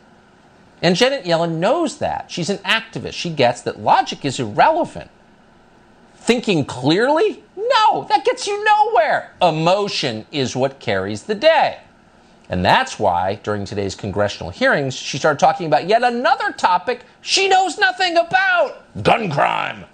[0.82, 2.28] And Janet Yellen knows that.
[2.28, 3.12] She's an activist.
[3.12, 5.12] She gets that logic is irrelevant.
[6.24, 7.42] Thinking clearly?
[7.54, 9.32] No, that gets you nowhere.
[9.42, 11.80] Emotion is what carries the day.
[12.48, 17.46] And that's why, during today's congressional hearings, she started talking about yet another topic she
[17.46, 19.84] knows nothing about gun crime.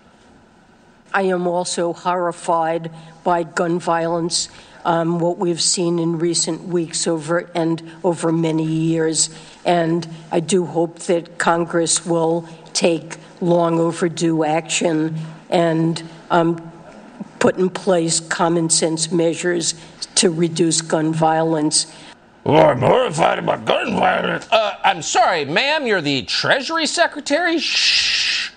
[1.13, 2.93] I am also horrified
[3.25, 4.51] by gun violence,
[4.85, 9.31] um, what we've seen in recent weeks over and over many years.
[9.65, 15.19] And I do hope that Congress will take long overdue action
[15.49, 16.01] and
[16.31, 16.73] um,
[17.39, 19.75] put in place common sense measures
[20.17, 21.93] to reduce gun violence.
[22.47, 24.49] Oh, I'm horrified about gun violence.
[24.51, 27.59] Uh, I'm sorry, ma'am, you're the Treasury Secretary?
[27.59, 28.51] Shh.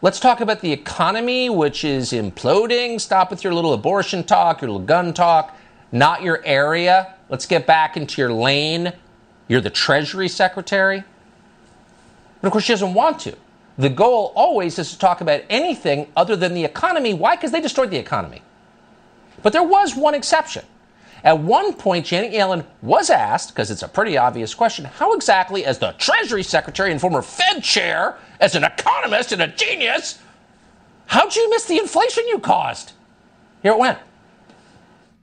[0.00, 3.00] Let's talk about the economy, which is imploding.
[3.00, 5.56] Stop with your little abortion talk, your little gun talk.
[5.92, 7.14] Not your area.
[7.28, 8.92] Let's get back into your lane.
[9.46, 11.04] You're the Treasury Secretary.
[12.40, 13.36] But of course, she doesn't want to.
[13.78, 17.14] The goal always is to talk about anything other than the economy.
[17.14, 17.36] Why?
[17.36, 18.42] Because they destroyed the economy.
[19.42, 20.64] But there was one exception.
[21.24, 25.64] At one point, Janet Yellen was asked, because it's a pretty obvious question, how exactly,
[25.64, 30.18] as the Treasury Secretary and former Fed chair, as an economist and a genius,
[31.06, 32.92] how'd you miss the inflation you caused?
[33.62, 33.98] Here it went.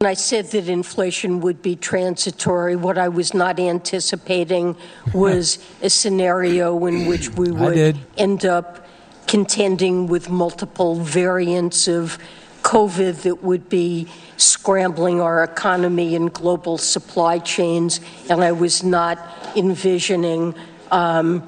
[0.01, 2.77] And I said that inflation would be transitory.
[2.77, 4.77] What I was not anticipating
[5.13, 8.87] was a scenario in which we would end up
[9.27, 12.17] contending with multiple variants of
[12.61, 17.99] COVID that would be scrambling our economy and global supply chains.
[18.29, 19.19] And I was not
[19.57, 20.55] envisioning
[20.91, 21.43] um,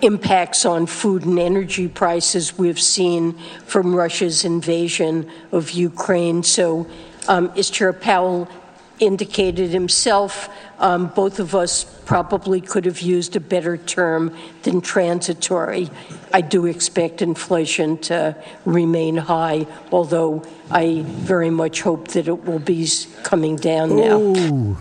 [0.00, 3.34] impacts on food and energy prices we've seen
[3.66, 6.42] from Russia's invasion of Ukraine.
[6.42, 6.86] So
[7.28, 8.48] um, as Chair Powell
[8.98, 10.48] indicated himself,
[10.78, 15.90] um, both of us probably could have used a better term than transitory.
[16.32, 22.58] I do expect inflation to remain high, although I very much hope that it will
[22.58, 22.88] be
[23.22, 24.76] coming down now.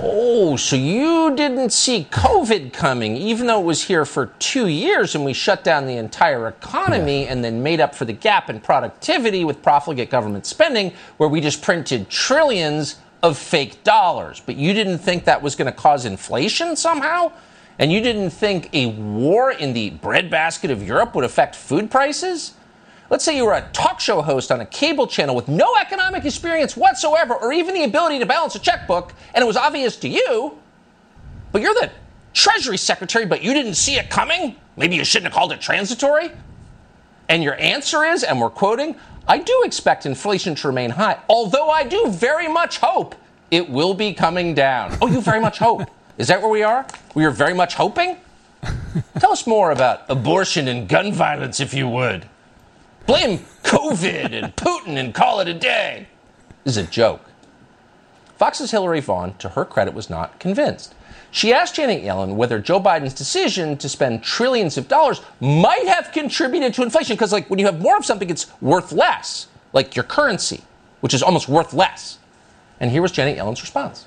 [0.00, 5.14] Oh, so you didn't see COVID coming, even though it was here for two years
[5.14, 8.60] and we shut down the entire economy and then made up for the gap in
[8.60, 14.40] productivity with profligate government spending, where we just printed trillions of fake dollars.
[14.40, 17.32] But you didn't think that was going to cause inflation somehow?
[17.78, 22.54] And you didn't think a war in the breadbasket of Europe would affect food prices?
[23.14, 26.24] Let's say you were a talk show host on a cable channel with no economic
[26.24, 30.08] experience whatsoever or even the ability to balance a checkbook, and it was obvious to
[30.08, 30.58] you,
[31.52, 31.92] but you're the
[32.32, 34.56] Treasury Secretary, but you didn't see it coming?
[34.76, 36.32] Maybe you shouldn't have called it transitory?
[37.28, 38.96] And your answer is, and we're quoting,
[39.28, 43.14] I do expect inflation to remain high, although I do very much hope
[43.52, 44.98] it will be coming down.
[45.00, 45.88] Oh, you very much hope.
[46.18, 46.84] Is that where we are?
[47.14, 48.16] We are very much hoping?
[49.20, 52.28] Tell us more about abortion and gun violence, if you would.
[53.06, 56.08] Blame COVID and Putin and call it a day.
[56.64, 57.20] This is a joke.
[58.36, 60.94] Fox's Hillary Vaughn, to her credit, was not convinced.
[61.30, 66.12] She asked Janet Yellen whether Joe Biden's decision to spend trillions of dollars might have
[66.12, 67.16] contributed to inflation.
[67.16, 70.62] Because, like, when you have more of something, it's worth less, like your currency,
[71.00, 72.18] which is almost worth less.
[72.80, 74.06] And here was Janet Yellen's response.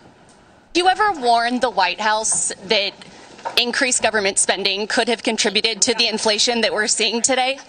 [0.74, 2.94] Do you ever warn the White House that
[3.58, 7.60] increased government spending could have contributed to the inflation that we're seeing today?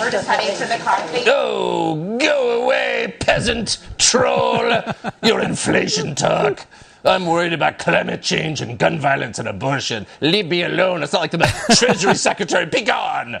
[0.00, 0.98] We're just heading to the car.
[1.26, 4.82] Oh, go away, peasant troll.
[5.22, 6.66] Your inflation talk.
[7.04, 10.06] I'm worried about climate change and gun violence and abortion.
[10.20, 11.02] Leave me alone.
[11.02, 11.38] It's not like the
[11.76, 12.66] Treasury Secretary.
[12.66, 13.40] Be gone.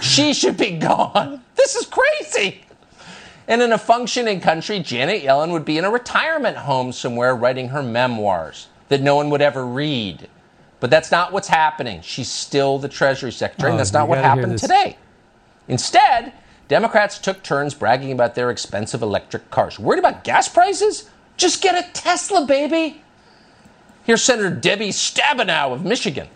[0.00, 1.42] She should be gone.
[1.54, 2.62] This is crazy.
[3.46, 7.68] And in a functioning country, Janet Yellen would be in a retirement home somewhere writing
[7.68, 10.28] her memoirs that no one would ever read.
[10.80, 12.00] But that's not what's happening.
[12.02, 14.96] She's still the Treasury Secretary, and Oh, that's not what happened today.
[15.68, 16.32] Instead,
[16.68, 19.78] Democrats took turns bragging about their expensive electric cars.
[19.78, 21.08] Worried about gas prices?
[21.36, 23.02] Just get a Tesla, baby.
[24.04, 26.28] Here's Senator Debbie Stabenow of Michigan.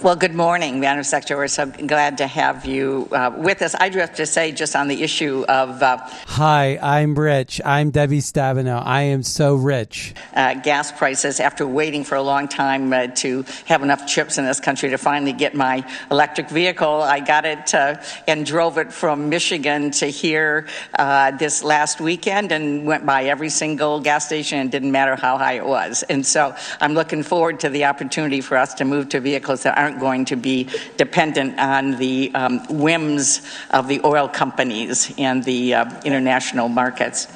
[0.00, 1.38] Well, good morning, Madam Secretary.
[1.38, 3.76] We're so glad to have you uh, with us.
[3.78, 7.60] I do have to say, just on the issue of uh, Hi, I'm rich.
[7.64, 8.82] I'm Debbie Stabenow.
[8.84, 10.12] I am so rich.
[10.34, 14.44] uh, gas prices, after waiting for a long time uh, to have enough chips in
[14.44, 18.92] this country to finally get my electric vehicle, I got it uh, and drove it
[18.92, 20.66] from Michigan to here
[20.98, 25.38] uh, this last weekend and went by every single gas station and didn't matter how
[25.38, 26.02] high it was.
[26.04, 29.78] And so I'm looking forward to the opportunity for us to move to vehicles that
[29.82, 35.74] aren't going to be dependent on the um, whims of the oil companies and the
[35.74, 37.28] uh, international markets.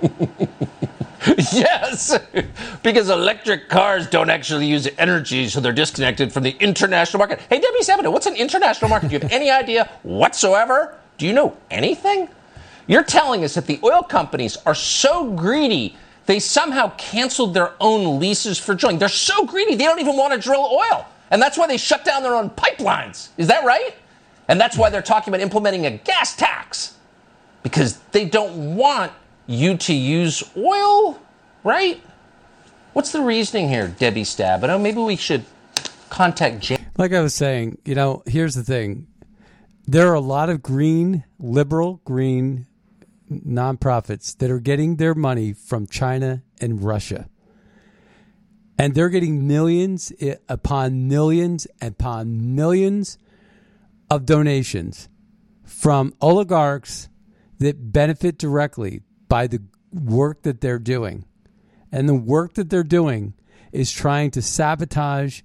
[1.52, 2.18] yes,
[2.82, 7.40] because electric cars don't actually use energy, so they're disconnected from the international market.
[7.48, 9.08] Hey, Debbie Sabino, what's an international market?
[9.08, 10.96] Do you have any idea whatsoever?
[11.18, 12.28] Do you know anything?
[12.86, 18.18] You're telling us that the oil companies are so greedy, they somehow canceled their own
[18.20, 18.98] leases for drilling.
[18.98, 21.06] They're so greedy, they don't even want to drill oil.
[21.30, 23.28] And that's why they shut down their own pipelines.
[23.36, 23.94] Is that right?
[24.48, 26.96] And that's why they're talking about implementing a gas tax
[27.62, 29.12] because they don't want
[29.46, 31.18] you to use oil,
[31.62, 32.02] right?
[32.92, 34.80] What's the reasoning here, Debbie Stabenow?
[34.80, 35.44] Maybe we should
[36.10, 36.78] contact Jay.
[36.96, 39.06] Like I was saying, you know, here's the thing.
[39.86, 42.66] There are a lot of green, liberal, green
[43.30, 47.28] nonprofits that are getting their money from China and Russia.
[48.78, 50.12] And they're getting millions
[50.48, 53.18] upon millions upon millions
[54.10, 55.08] of donations
[55.64, 57.08] from oligarchs
[57.58, 59.62] that benefit directly by the
[59.92, 61.24] work that they're doing.
[61.92, 63.34] And the work that they're doing
[63.72, 65.42] is trying to sabotage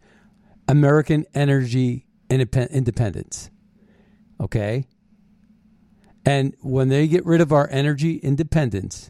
[0.67, 3.49] American energy independence.
[4.39, 4.87] Okay?
[6.25, 9.09] And when they get rid of our energy independence,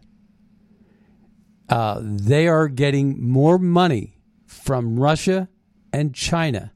[1.69, 5.47] uh, they are getting more money from Russia
[5.93, 6.73] and China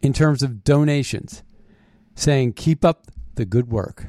[0.00, 1.42] in terms of donations,
[2.14, 4.08] saying, keep up the good work.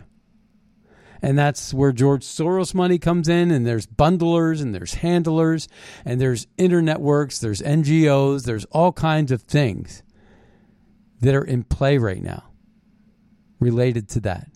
[1.21, 5.69] And that's where George Soros money comes in, and there's bundlers, and there's handlers,
[6.03, 10.03] and there's internet works, there's NGOs, there's all kinds of things
[11.21, 12.43] that are in play right now
[13.59, 14.49] related to that.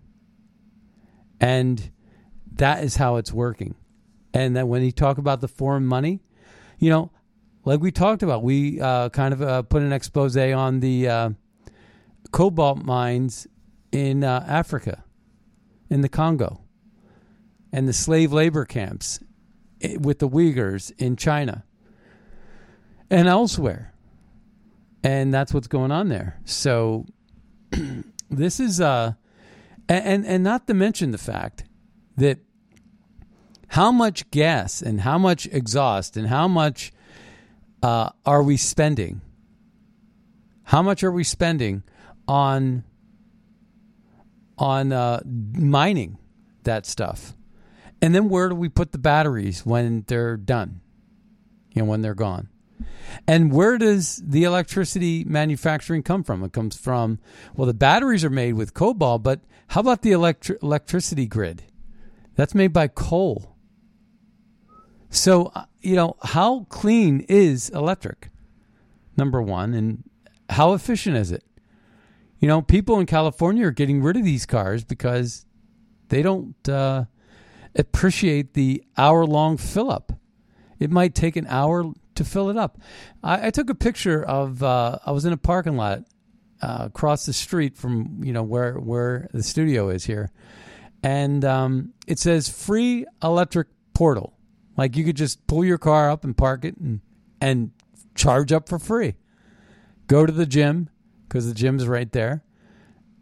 [1.39, 1.91] And
[2.53, 3.75] that is how it's working.
[4.33, 6.21] And that when you talk about the foreign money,
[6.79, 7.11] you know,
[7.65, 11.29] like we talked about, we uh, kind of uh, put an expose on the uh,
[12.31, 13.47] cobalt mines
[13.91, 15.03] in uh, Africa,
[15.89, 16.61] in the Congo,
[17.71, 19.19] and the slave labor camps
[19.99, 21.63] with the Uyghurs in China
[23.09, 23.93] and elsewhere.
[25.03, 26.39] And that's what's going on there.
[26.45, 27.05] So
[28.29, 29.13] this is uh
[29.87, 31.63] and and not to mention the fact
[32.17, 32.39] that
[33.67, 36.91] how much gas and how much exhaust and how much
[37.83, 39.21] uh, are we spending?
[40.63, 41.83] How much are we spending
[42.27, 42.83] on
[44.57, 46.17] on uh, mining
[46.63, 47.33] that stuff?
[48.01, 50.81] And then where do we put the batteries when they're done?
[51.73, 52.49] You know, when they're gone.
[53.27, 56.43] And where does the electricity manufacturing come from?
[56.43, 57.19] It comes from,
[57.55, 61.63] well, the batteries are made with cobalt, but how about the electri- electricity grid?
[62.35, 63.56] That's made by coal.
[65.09, 68.29] So, uh, you know, how clean is electric?
[69.15, 69.73] Number one.
[69.73, 70.03] And
[70.49, 71.43] how efficient is it?
[72.39, 75.45] You know, people in California are getting rid of these cars because
[76.09, 77.05] they don't uh,
[77.75, 80.13] appreciate the hour long fill up.
[80.79, 82.77] It might take an hour to fill it up.
[83.23, 86.03] I, I took a picture of, uh, I was in a parking lot
[86.61, 90.31] uh, across the street from, you know, where, where the studio is here.
[91.01, 94.36] And um, it says free electric portal.
[94.77, 97.01] Like you could just pull your car up and park it and,
[97.41, 97.71] and
[98.15, 99.15] charge up for free.
[100.07, 100.89] Go to the gym
[101.27, 102.43] because the gym's right there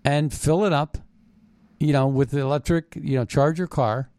[0.03, 0.97] and fill it up,
[1.79, 4.11] you know, with the electric, you know, charge your car.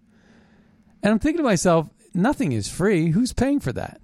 [1.02, 3.10] And I'm thinking to myself, nothing is free.
[3.10, 4.00] Who's paying for that?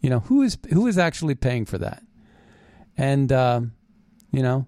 [0.00, 2.02] You know, who is who is actually paying for that?
[2.96, 3.72] And um,
[4.32, 4.66] you know,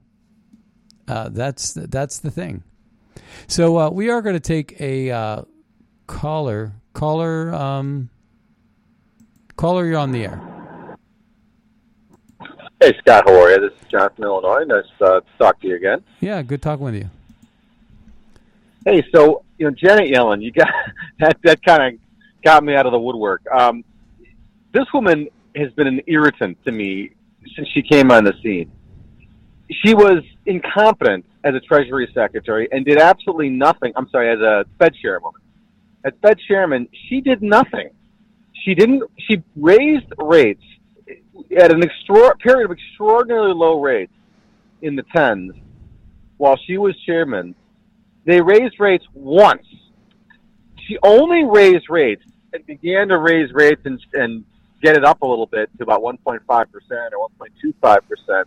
[1.08, 2.62] uh, that's that's the thing.
[3.46, 5.42] So uh, we are going to take a uh,
[6.06, 6.74] caller.
[6.92, 8.10] Caller, um,
[9.56, 10.40] caller, you're on the air.
[12.80, 13.60] Hey, Scott, how are you?
[13.60, 14.64] This is John from Illinois.
[14.64, 16.02] Nice uh, to talk to you again.
[16.20, 17.10] Yeah, good talking with you.
[18.84, 20.68] Hey, so you know Janet Yellen, you got
[21.20, 21.36] that.
[21.42, 22.00] That kind of
[22.42, 23.42] got me out of the woodwork.
[23.52, 23.84] Um,
[24.72, 27.12] this woman has been an irritant to me
[27.54, 28.70] since she came on the scene.
[29.84, 33.92] She was incompetent as a Treasury Secretary and did absolutely nothing.
[33.96, 35.39] I'm sorry, as a Fed chairwoman.
[36.04, 37.90] As Fed chairman, she did nothing.
[38.64, 39.02] She didn't.
[39.18, 40.62] She raised rates
[41.56, 44.12] at an extra period of extraordinarily low rates
[44.82, 45.54] in the tens
[46.36, 47.54] while she was chairman.
[48.24, 49.66] They raised rates once.
[50.86, 52.22] She only raised rates
[52.52, 54.44] and began to raise rates and, and
[54.82, 58.44] get it up a little bit to about 1.5% or 1.25%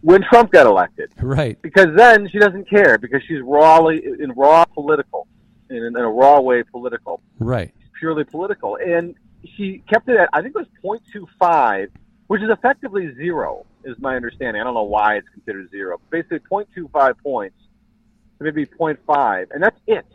[0.00, 1.10] when Trump got elected.
[1.20, 1.60] Right.
[1.62, 5.26] Because then she doesn't care because she's rawly in raw political,
[5.70, 7.72] in, in a raw way political, Right.
[7.98, 8.76] purely political.
[8.76, 9.14] And
[9.56, 11.88] she kept it at, I think it was 0.25,
[12.26, 14.60] which is effectively zero, is my understanding.
[14.60, 16.00] I don't know why it's considered zero.
[16.10, 17.56] Basically 0.25 points,
[18.40, 20.06] maybe 0.5, and that's it.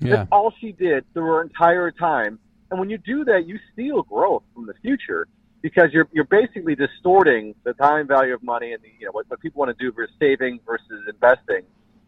[0.00, 0.16] Yeah.
[0.16, 2.38] That's all she did through her entire time.
[2.70, 5.28] And when you do that, you steal growth from the future
[5.62, 9.30] because you're you're basically distorting the time value of money and the you know what,
[9.30, 11.62] what people want to do versus saving versus investing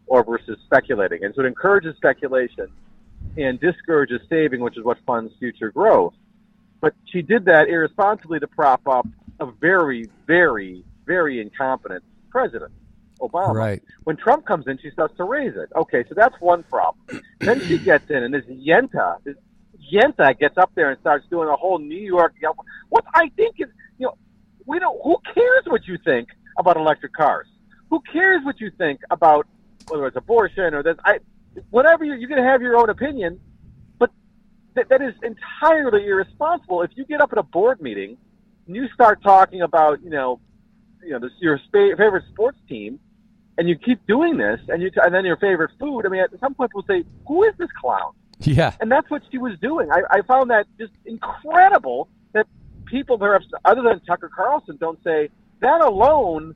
[0.07, 1.25] or versus speculating.
[1.25, 2.69] And so it encourages speculation
[3.37, 6.15] and discourages saving, which is what funds future growth.
[6.81, 9.07] But she did that irresponsibly to prop up
[9.41, 12.73] a very, very, very incompetent president,
[13.21, 13.55] Obama.
[13.55, 13.83] Right.
[14.05, 15.71] When Trump comes in, she starts to raise it.
[15.75, 17.23] Okay, so that's one problem.
[17.41, 19.37] then she gets in, and this Yenta, this
[19.93, 22.35] Yenta gets up there and starts doing a whole New York.
[22.89, 24.17] What I think is, you know,
[24.67, 24.99] we don't.
[25.03, 26.29] Who cares what you think
[26.59, 27.47] about electric cars?
[27.91, 29.47] Who cares what you think about
[29.89, 30.97] whether it's abortion or this?
[31.05, 31.19] I,
[31.71, 33.41] whatever you, you're going to have your own opinion,
[33.99, 34.11] but
[34.75, 36.83] that, that is entirely irresponsible.
[36.83, 38.17] If you get up at a board meeting
[38.67, 40.41] and you start talking about, you know,
[41.03, 42.99] you know, this, your spa- favorite sports team,
[43.59, 46.05] and you keep doing this, and you t- and then your favorite food.
[46.05, 48.75] I mean, at some point, we'll say, "Who is this clown?" Yeah.
[48.81, 49.91] And that's what she was doing.
[49.91, 52.47] I, I found that just incredible that
[52.85, 55.31] people, perhaps other than Tucker Carlson, don't say
[55.61, 56.55] that alone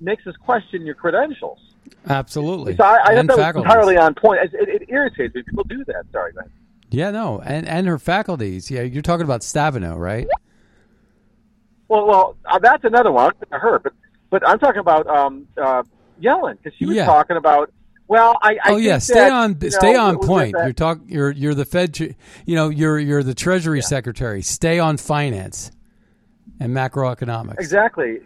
[0.00, 1.58] makes us question your credentials.
[2.06, 2.76] Absolutely.
[2.76, 4.40] So I, I thought that was entirely on point.
[4.42, 5.42] It, it, it irritates me.
[5.42, 6.04] People do that.
[6.12, 6.50] Sorry, man.
[6.90, 8.70] Yeah, no, and and her faculties.
[8.70, 10.28] Yeah, you're talking about Stavino, right?
[11.88, 13.32] Well, well, uh, that's another one.
[13.50, 13.92] Her, but
[14.30, 15.82] but I'm talking about um, uh,
[16.20, 17.06] Yellen because she was Yeah.
[17.06, 17.72] talking about.
[18.06, 20.54] Well, I, I oh yeah, stay that, on you stay on point.
[20.62, 22.14] You're talk you're you're the Fed, you
[22.48, 24.42] know, you're you're the Treasury Secretary.
[24.42, 25.72] Stay on finance
[26.60, 27.58] and macroeconomics.
[27.58, 28.20] Exactly.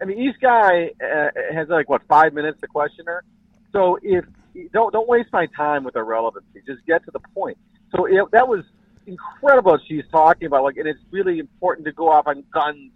[0.00, 3.24] I mean, each guy uh, has like what five minutes to question her.
[3.72, 4.24] So if
[4.72, 6.62] don't don't waste my time with irrelevancy.
[6.66, 7.58] Just get to the point.
[7.94, 8.64] So it, that was
[9.06, 9.78] incredible.
[9.88, 12.92] She's talking about like, and it's really important to go off on guns.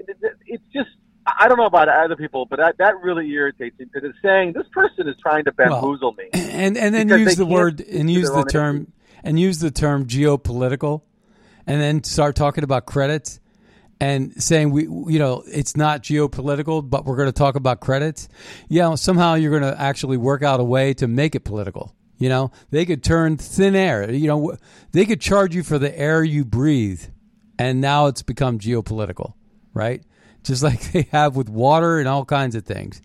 [0.00, 0.90] It, it, it's just
[1.26, 4.52] I don't know about other people, but that that really irritates me because it's saying
[4.52, 6.28] this person is trying to bamboozle me.
[6.32, 11.02] and and then use the word and use the term and use the term geopolitical,
[11.66, 13.40] and then start talking about credits
[14.00, 18.28] and saying we you know it's not geopolitical, but we're going to talk about credits.
[18.68, 21.94] Yeah, somehow you're going to actually work out a way to make it political.
[22.18, 24.10] You know, they could turn thin air.
[24.10, 24.56] You know,
[24.92, 27.02] they could charge you for the air you breathe,
[27.58, 29.34] and now it's become geopolitical,
[29.72, 30.02] right?
[30.42, 33.00] Just like they have with water and all kinds of things.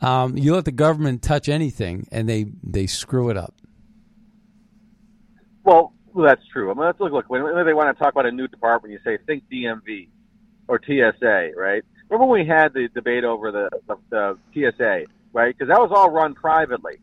[0.00, 3.54] Um, you let the government touch anything, and they they screw it up.
[5.64, 6.70] Well, that's true.
[6.70, 7.12] I mean, let's look.
[7.12, 10.08] Look, when they want to talk about a new department, you say think DMV
[10.68, 11.82] or TSA, right?
[12.08, 15.56] Remember when we had the debate over the the, the TSA, right?
[15.56, 17.00] Because that was all run privately,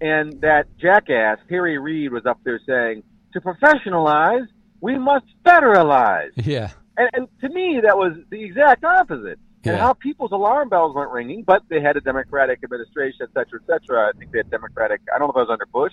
[0.00, 3.02] and that jackass Harry Reid was up there saying,
[3.34, 4.46] "To professionalize,
[4.80, 6.70] we must federalize." Yeah.
[6.96, 9.38] And, and to me, that was the exact opposite.
[9.64, 9.78] And Yeah.
[9.78, 13.66] how people's alarm bells weren't ringing, but they had a Democratic administration, et cetera, et
[13.66, 14.08] cetera.
[14.08, 15.00] I think they had Democratic.
[15.14, 15.92] I don't know if it was under Bush,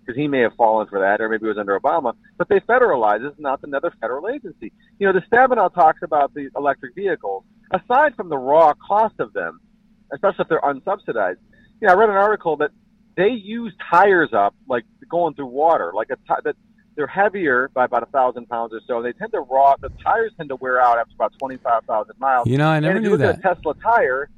[0.00, 2.14] because he may have fallen for that, or maybe it was under Obama.
[2.38, 3.26] But they federalize.
[3.26, 4.72] It's not another federal agency.
[4.98, 7.44] You know, the Stabenow talks about the electric vehicles.
[7.72, 9.60] Aside from the raw cost of them,
[10.12, 11.38] especially if they're unsubsidized,
[11.80, 12.70] you know, I read an article that
[13.16, 16.56] they use tires up like going through water, like a ti- that
[16.96, 18.96] they're heavier by about a thousand pounds or so.
[18.96, 19.76] And they tend to raw.
[19.80, 22.48] The tires tend to wear out after about twenty five thousand miles.
[22.48, 23.44] You know, I never and if knew you look that.
[23.44, 24.30] At a Tesla tire,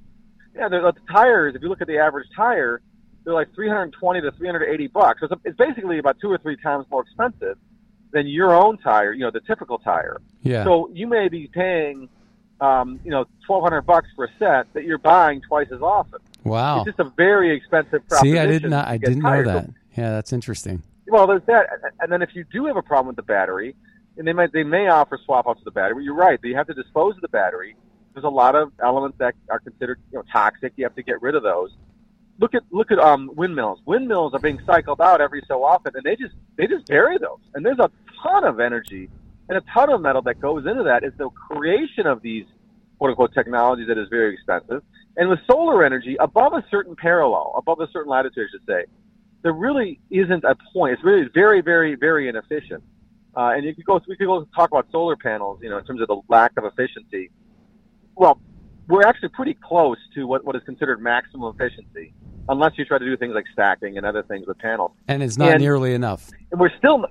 [0.54, 1.54] yeah, they're, the tires.
[1.54, 2.82] If you look at the average tire,
[3.25, 5.20] they're like three hundred twenty to three hundred eighty bucks.
[5.20, 7.59] So it's, it's basically about two or three times more expensive
[8.12, 9.12] than your own tire.
[9.12, 10.20] You know, the typical tire.
[10.43, 10.64] Yeah.
[10.64, 12.09] So you may be paying,
[12.61, 16.20] um, you know, twelve hundred bucks for a set that you're buying twice as often.
[16.45, 16.79] Wow.
[16.79, 18.35] It's just a very expensive proposition.
[18.35, 18.89] See, I did not.
[18.89, 19.70] I didn't know that.
[19.97, 20.83] Yeah, that's interesting.
[21.07, 21.68] Well, there's that,
[22.01, 23.75] and then if you do have a problem with the battery,
[24.16, 25.95] and they might they may offer swap outs of the battery.
[25.95, 27.77] But you're right; you have to dispose of the battery.
[28.14, 30.73] There's a lot of elements that are considered you know toxic.
[30.77, 31.70] You have to get rid of those.
[32.39, 33.80] Look at look at um, windmills.
[33.87, 37.41] Windmills are being cycled out every so often, and they just they just bury those.
[37.55, 37.91] And there's a
[38.22, 39.09] ton of energy
[39.49, 41.05] and a ton of metal that goes into that.
[41.05, 42.47] Is the creation of these
[42.99, 44.83] quote unquote technologies that is very expensive.
[45.16, 48.85] And with solar energy, above a certain parallel, above a certain latitude, I should say,
[49.43, 50.95] there really isn't a point.
[50.95, 52.83] It's really very, very, very inefficient
[53.37, 55.85] Uh, and you could go, we could go talk about solar panels, you know, in
[55.85, 57.30] terms of the lack of efficiency.
[58.14, 58.41] Well,
[58.89, 62.12] we're actually pretty close to what, what is considered maximum efficiency,
[62.49, 64.93] unless you try to do things like stacking and other things with panels.
[65.09, 66.28] And it's not And- nearly enough.
[66.51, 67.07] And we're still,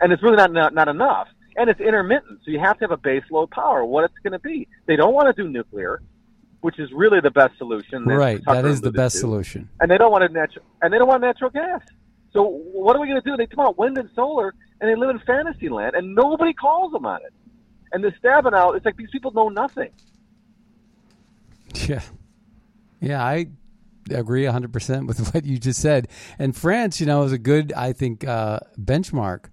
[0.00, 1.28] and it's really not, not, not enough.
[1.56, 3.84] And it's intermittent, so you have to have a base load power.
[3.84, 4.66] What it's going to be?
[4.86, 6.00] They don't want to do nuclear,
[6.62, 8.06] which is really the best solution.
[8.06, 8.42] that Right.
[8.42, 9.20] Tucker That is the best to.
[9.20, 9.68] solution.
[9.80, 11.82] And they don't want a natural, and they don't want natural gas.
[12.32, 13.36] So what are we going to do?
[13.36, 16.90] They talk about wind and solar, and they live in fantasy land, and nobody calls
[16.92, 17.34] them on it.
[17.92, 18.74] And they're stabbing out.
[18.74, 19.90] It's like these people know nothing.
[21.86, 22.00] Yeah.
[23.00, 23.48] Yeah, I
[24.10, 26.08] agree 100% with what you just said.
[26.38, 29.46] And France, you know, is a good, I think, uh, benchmark.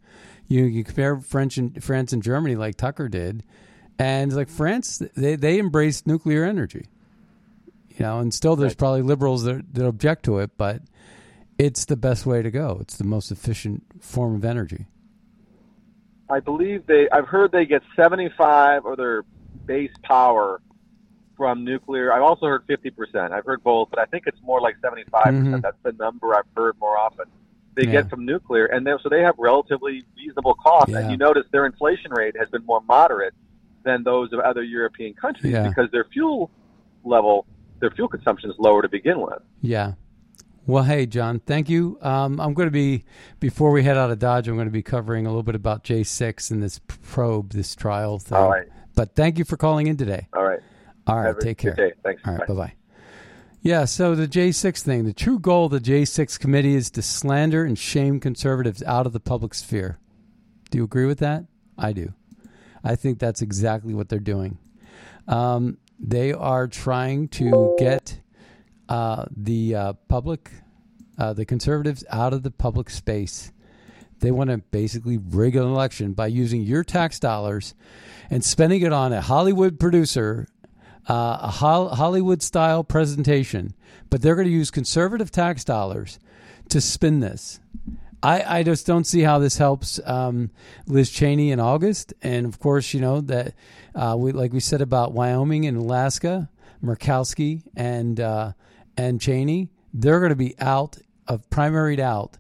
[0.48, 3.44] You, you compare French and France and Germany like Tucker did,
[4.00, 6.86] and like France, they, they embraced nuclear energy.
[7.90, 10.82] You know, and still there's probably liberals that, that object to it, but
[11.60, 12.78] it's the best way to go.
[12.82, 14.86] It's the most efficient form of energy.
[16.30, 17.10] I believe they.
[17.12, 19.24] I've heard they get seventy-five of their
[19.66, 20.62] base power
[21.40, 22.12] from nuclear.
[22.12, 23.32] I've also heard fifty percent.
[23.32, 25.46] I've heard both, but I think it's more like seventy-five Mhm.
[25.46, 25.62] percent.
[25.64, 27.26] That's the number I've heard more often.
[27.76, 27.92] They Yeah.
[27.94, 30.92] get from nuclear, and they, so they have relatively reasonable costs.
[30.92, 31.00] Yeah.
[31.00, 33.34] And you notice their inflation rate has been more moderate
[33.86, 35.70] than those of other European countries Yeah.
[35.70, 36.52] because their fuel
[37.06, 37.46] level,
[37.80, 39.40] their fuel consumption is lower to begin with.
[39.62, 39.94] Yeah.
[40.68, 41.98] Well, hey, John, thank you.
[42.02, 43.06] Um, I'm going to be,
[43.40, 45.86] before we head out of Dodge, I'm going to be covering a little bit about
[45.86, 48.38] J6 and this probe, this trial thing.
[48.38, 48.68] All right.
[48.94, 50.28] But thank you for calling in today.
[50.34, 50.60] All right.
[51.10, 51.40] All right.
[51.40, 51.74] Take care.
[51.74, 51.94] day.
[52.04, 52.22] Thanks.
[52.26, 52.48] All right.
[52.48, 52.54] Bye.
[52.54, 52.74] Bye.
[53.62, 53.86] Yeah.
[53.86, 57.78] So the J6 thing, the true goal of the J6 committee is to slander and
[57.78, 60.00] shame conservatives out of the public sphere.
[60.70, 61.46] Do you agree with that?
[61.78, 62.14] I do.
[62.84, 64.58] I think that's exactly what they're doing.
[65.28, 68.20] Um, they are trying to get
[68.88, 70.50] uh, the uh, public,
[71.18, 73.52] uh, the conservatives, out of the public space.
[74.20, 77.74] They want to basically rig an election by using your tax dollars
[78.30, 80.48] and spending it on a Hollywood producer,
[81.08, 83.74] uh, a Hol- Hollywood style presentation.
[84.10, 86.20] But they're going to use conservative tax dollars
[86.70, 87.60] to spin this.
[88.22, 90.52] I, I just don't see how this helps um,
[90.88, 93.54] Liz Cheney in August, and of course, you know that
[93.96, 96.50] uh, we like we said about Wyoming and Alaska,
[96.84, 98.52] Murkowski and uh,
[98.98, 100.98] and Cheney, they're going to be out
[101.28, 102.38] of primaried out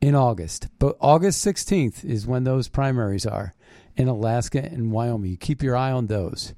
[0.00, 0.68] in August.
[0.78, 3.54] But August sixteenth is when those primaries are
[3.96, 5.30] in Alaska and Wyoming.
[5.30, 6.52] You keep your eye on those.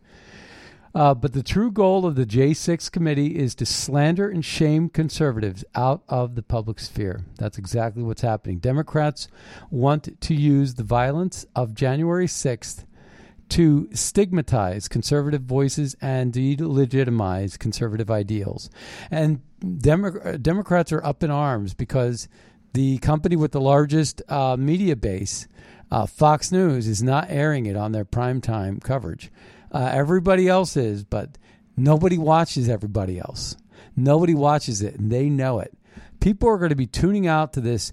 [0.94, 5.64] Uh, but the true goal of the J6 committee is to slander and shame conservatives
[5.74, 7.24] out of the public sphere.
[7.36, 8.58] That's exactly what's happening.
[8.58, 9.26] Democrats
[9.70, 12.84] want to use the violence of January 6th
[13.50, 18.70] to stigmatize conservative voices and delegitimize conservative ideals.
[19.10, 19.40] And
[19.78, 22.28] Demo- Democrats are up in arms because
[22.72, 25.46] the company with the largest uh, media base,
[25.90, 29.30] uh, Fox News, is not airing it on their primetime coverage.
[29.74, 31.36] Uh, everybody else is, but
[31.76, 33.56] nobody watches everybody else.
[33.96, 35.76] Nobody watches it, and they know it.
[36.20, 37.90] People are going to be tuning out to this.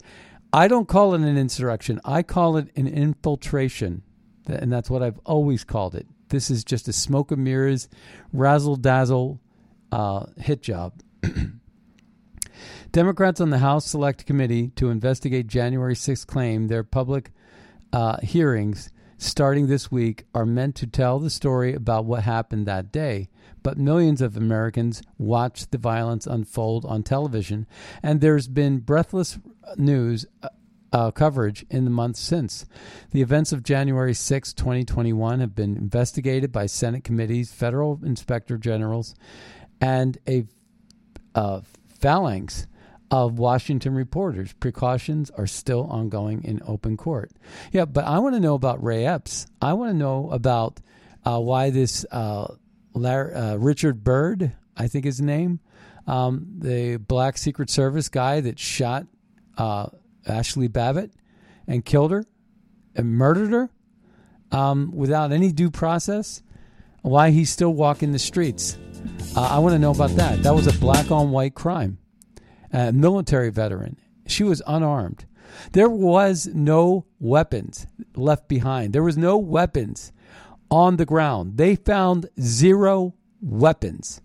[0.53, 1.99] I don't call it an insurrection.
[2.05, 4.03] I call it an infiltration,
[4.45, 6.05] and that's what I've always called it.
[6.29, 7.89] This is just a smoke and mirrors,
[8.31, 9.41] razzle dazzle
[9.91, 11.01] uh, hit job.
[12.91, 17.31] Democrats on the House Select Committee to investigate January 6th claim their public
[17.91, 18.90] uh, hearings
[19.21, 23.29] starting this week are meant to tell the story about what happened that day.
[23.61, 27.67] But millions of Americans watched the violence unfold on television,
[28.01, 29.37] and there's been breathless
[29.77, 30.49] news uh,
[30.91, 32.65] uh, coverage in the months since.
[33.11, 39.13] The events of January 6, 2021 have been investigated by Senate committees, federal inspector generals,
[39.79, 40.45] and a
[41.35, 41.61] uh,
[41.99, 42.65] phalanx
[43.11, 44.53] of Washington reporters.
[44.53, 47.31] Precautions are still ongoing in open court.
[47.73, 49.47] Yeah, but I want to know about Ray Epps.
[49.61, 50.79] I want to know about
[51.25, 52.55] uh, why this uh,
[52.93, 55.59] Larry, uh, Richard Byrd, I think his name,
[56.07, 59.05] um, the black Secret Service guy that shot
[59.57, 59.87] uh,
[60.25, 61.11] Ashley Babbitt
[61.67, 62.25] and killed her
[62.95, 63.69] and murdered her
[64.51, 66.41] um, without any due process,
[67.01, 68.77] why he's still walking the streets.
[69.35, 70.43] Uh, I want to know about that.
[70.43, 71.97] That was a black on white crime.
[72.73, 73.97] A military veteran.
[74.25, 75.25] She was unarmed.
[75.73, 78.93] There was no weapons left behind.
[78.93, 80.11] There was no weapons
[80.69, 81.57] on the ground.
[81.57, 84.21] They found zero weapons.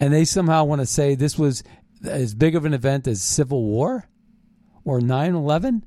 [0.00, 1.62] And they somehow want to say this was
[2.04, 4.08] as big of an event as Civil War
[4.84, 5.82] or 9/11?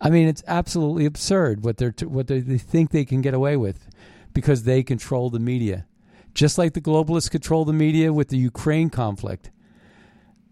[0.00, 3.88] I mean, it's absolutely absurd what they're what they think they can get away with
[4.32, 5.86] because they control the media.
[6.34, 9.50] Just like the globalists control the media with the Ukraine conflict.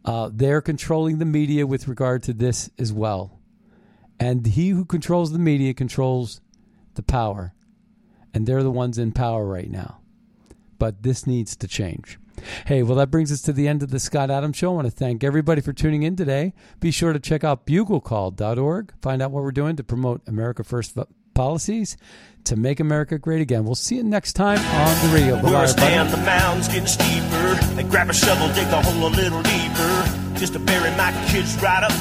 [0.07, 3.41] Uh, they're controlling the media with regard to this as well.
[4.19, 6.41] And he who controls the media controls
[6.95, 7.53] the power.
[8.33, 10.01] And they're the ones in power right now.
[10.79, 12.19] But this needs to change.
[12.67, 14.73] Hey, well, that brings us to the end of the Scott Adams Show.
[14.73, 16.53] I want to thank everybody for tuning in today.
[16.81, 20.97] Be sure to check out buglecall.org, find out what we're doing to promote America First
[21.37, 21.97] policies
[22.45, 23.65] to make America great again.
[23.65, 25.37] We'll see you next time on the radio.
[25.37, 25.95] Bye-bye, Worse everybody.
[25.95, 27.55] down the mountain's getting steeper.
[27.75, 30.39] They grab a shovel, dig the hole a little deeper.
[30.39, 31.99] Just to bury my kids right up to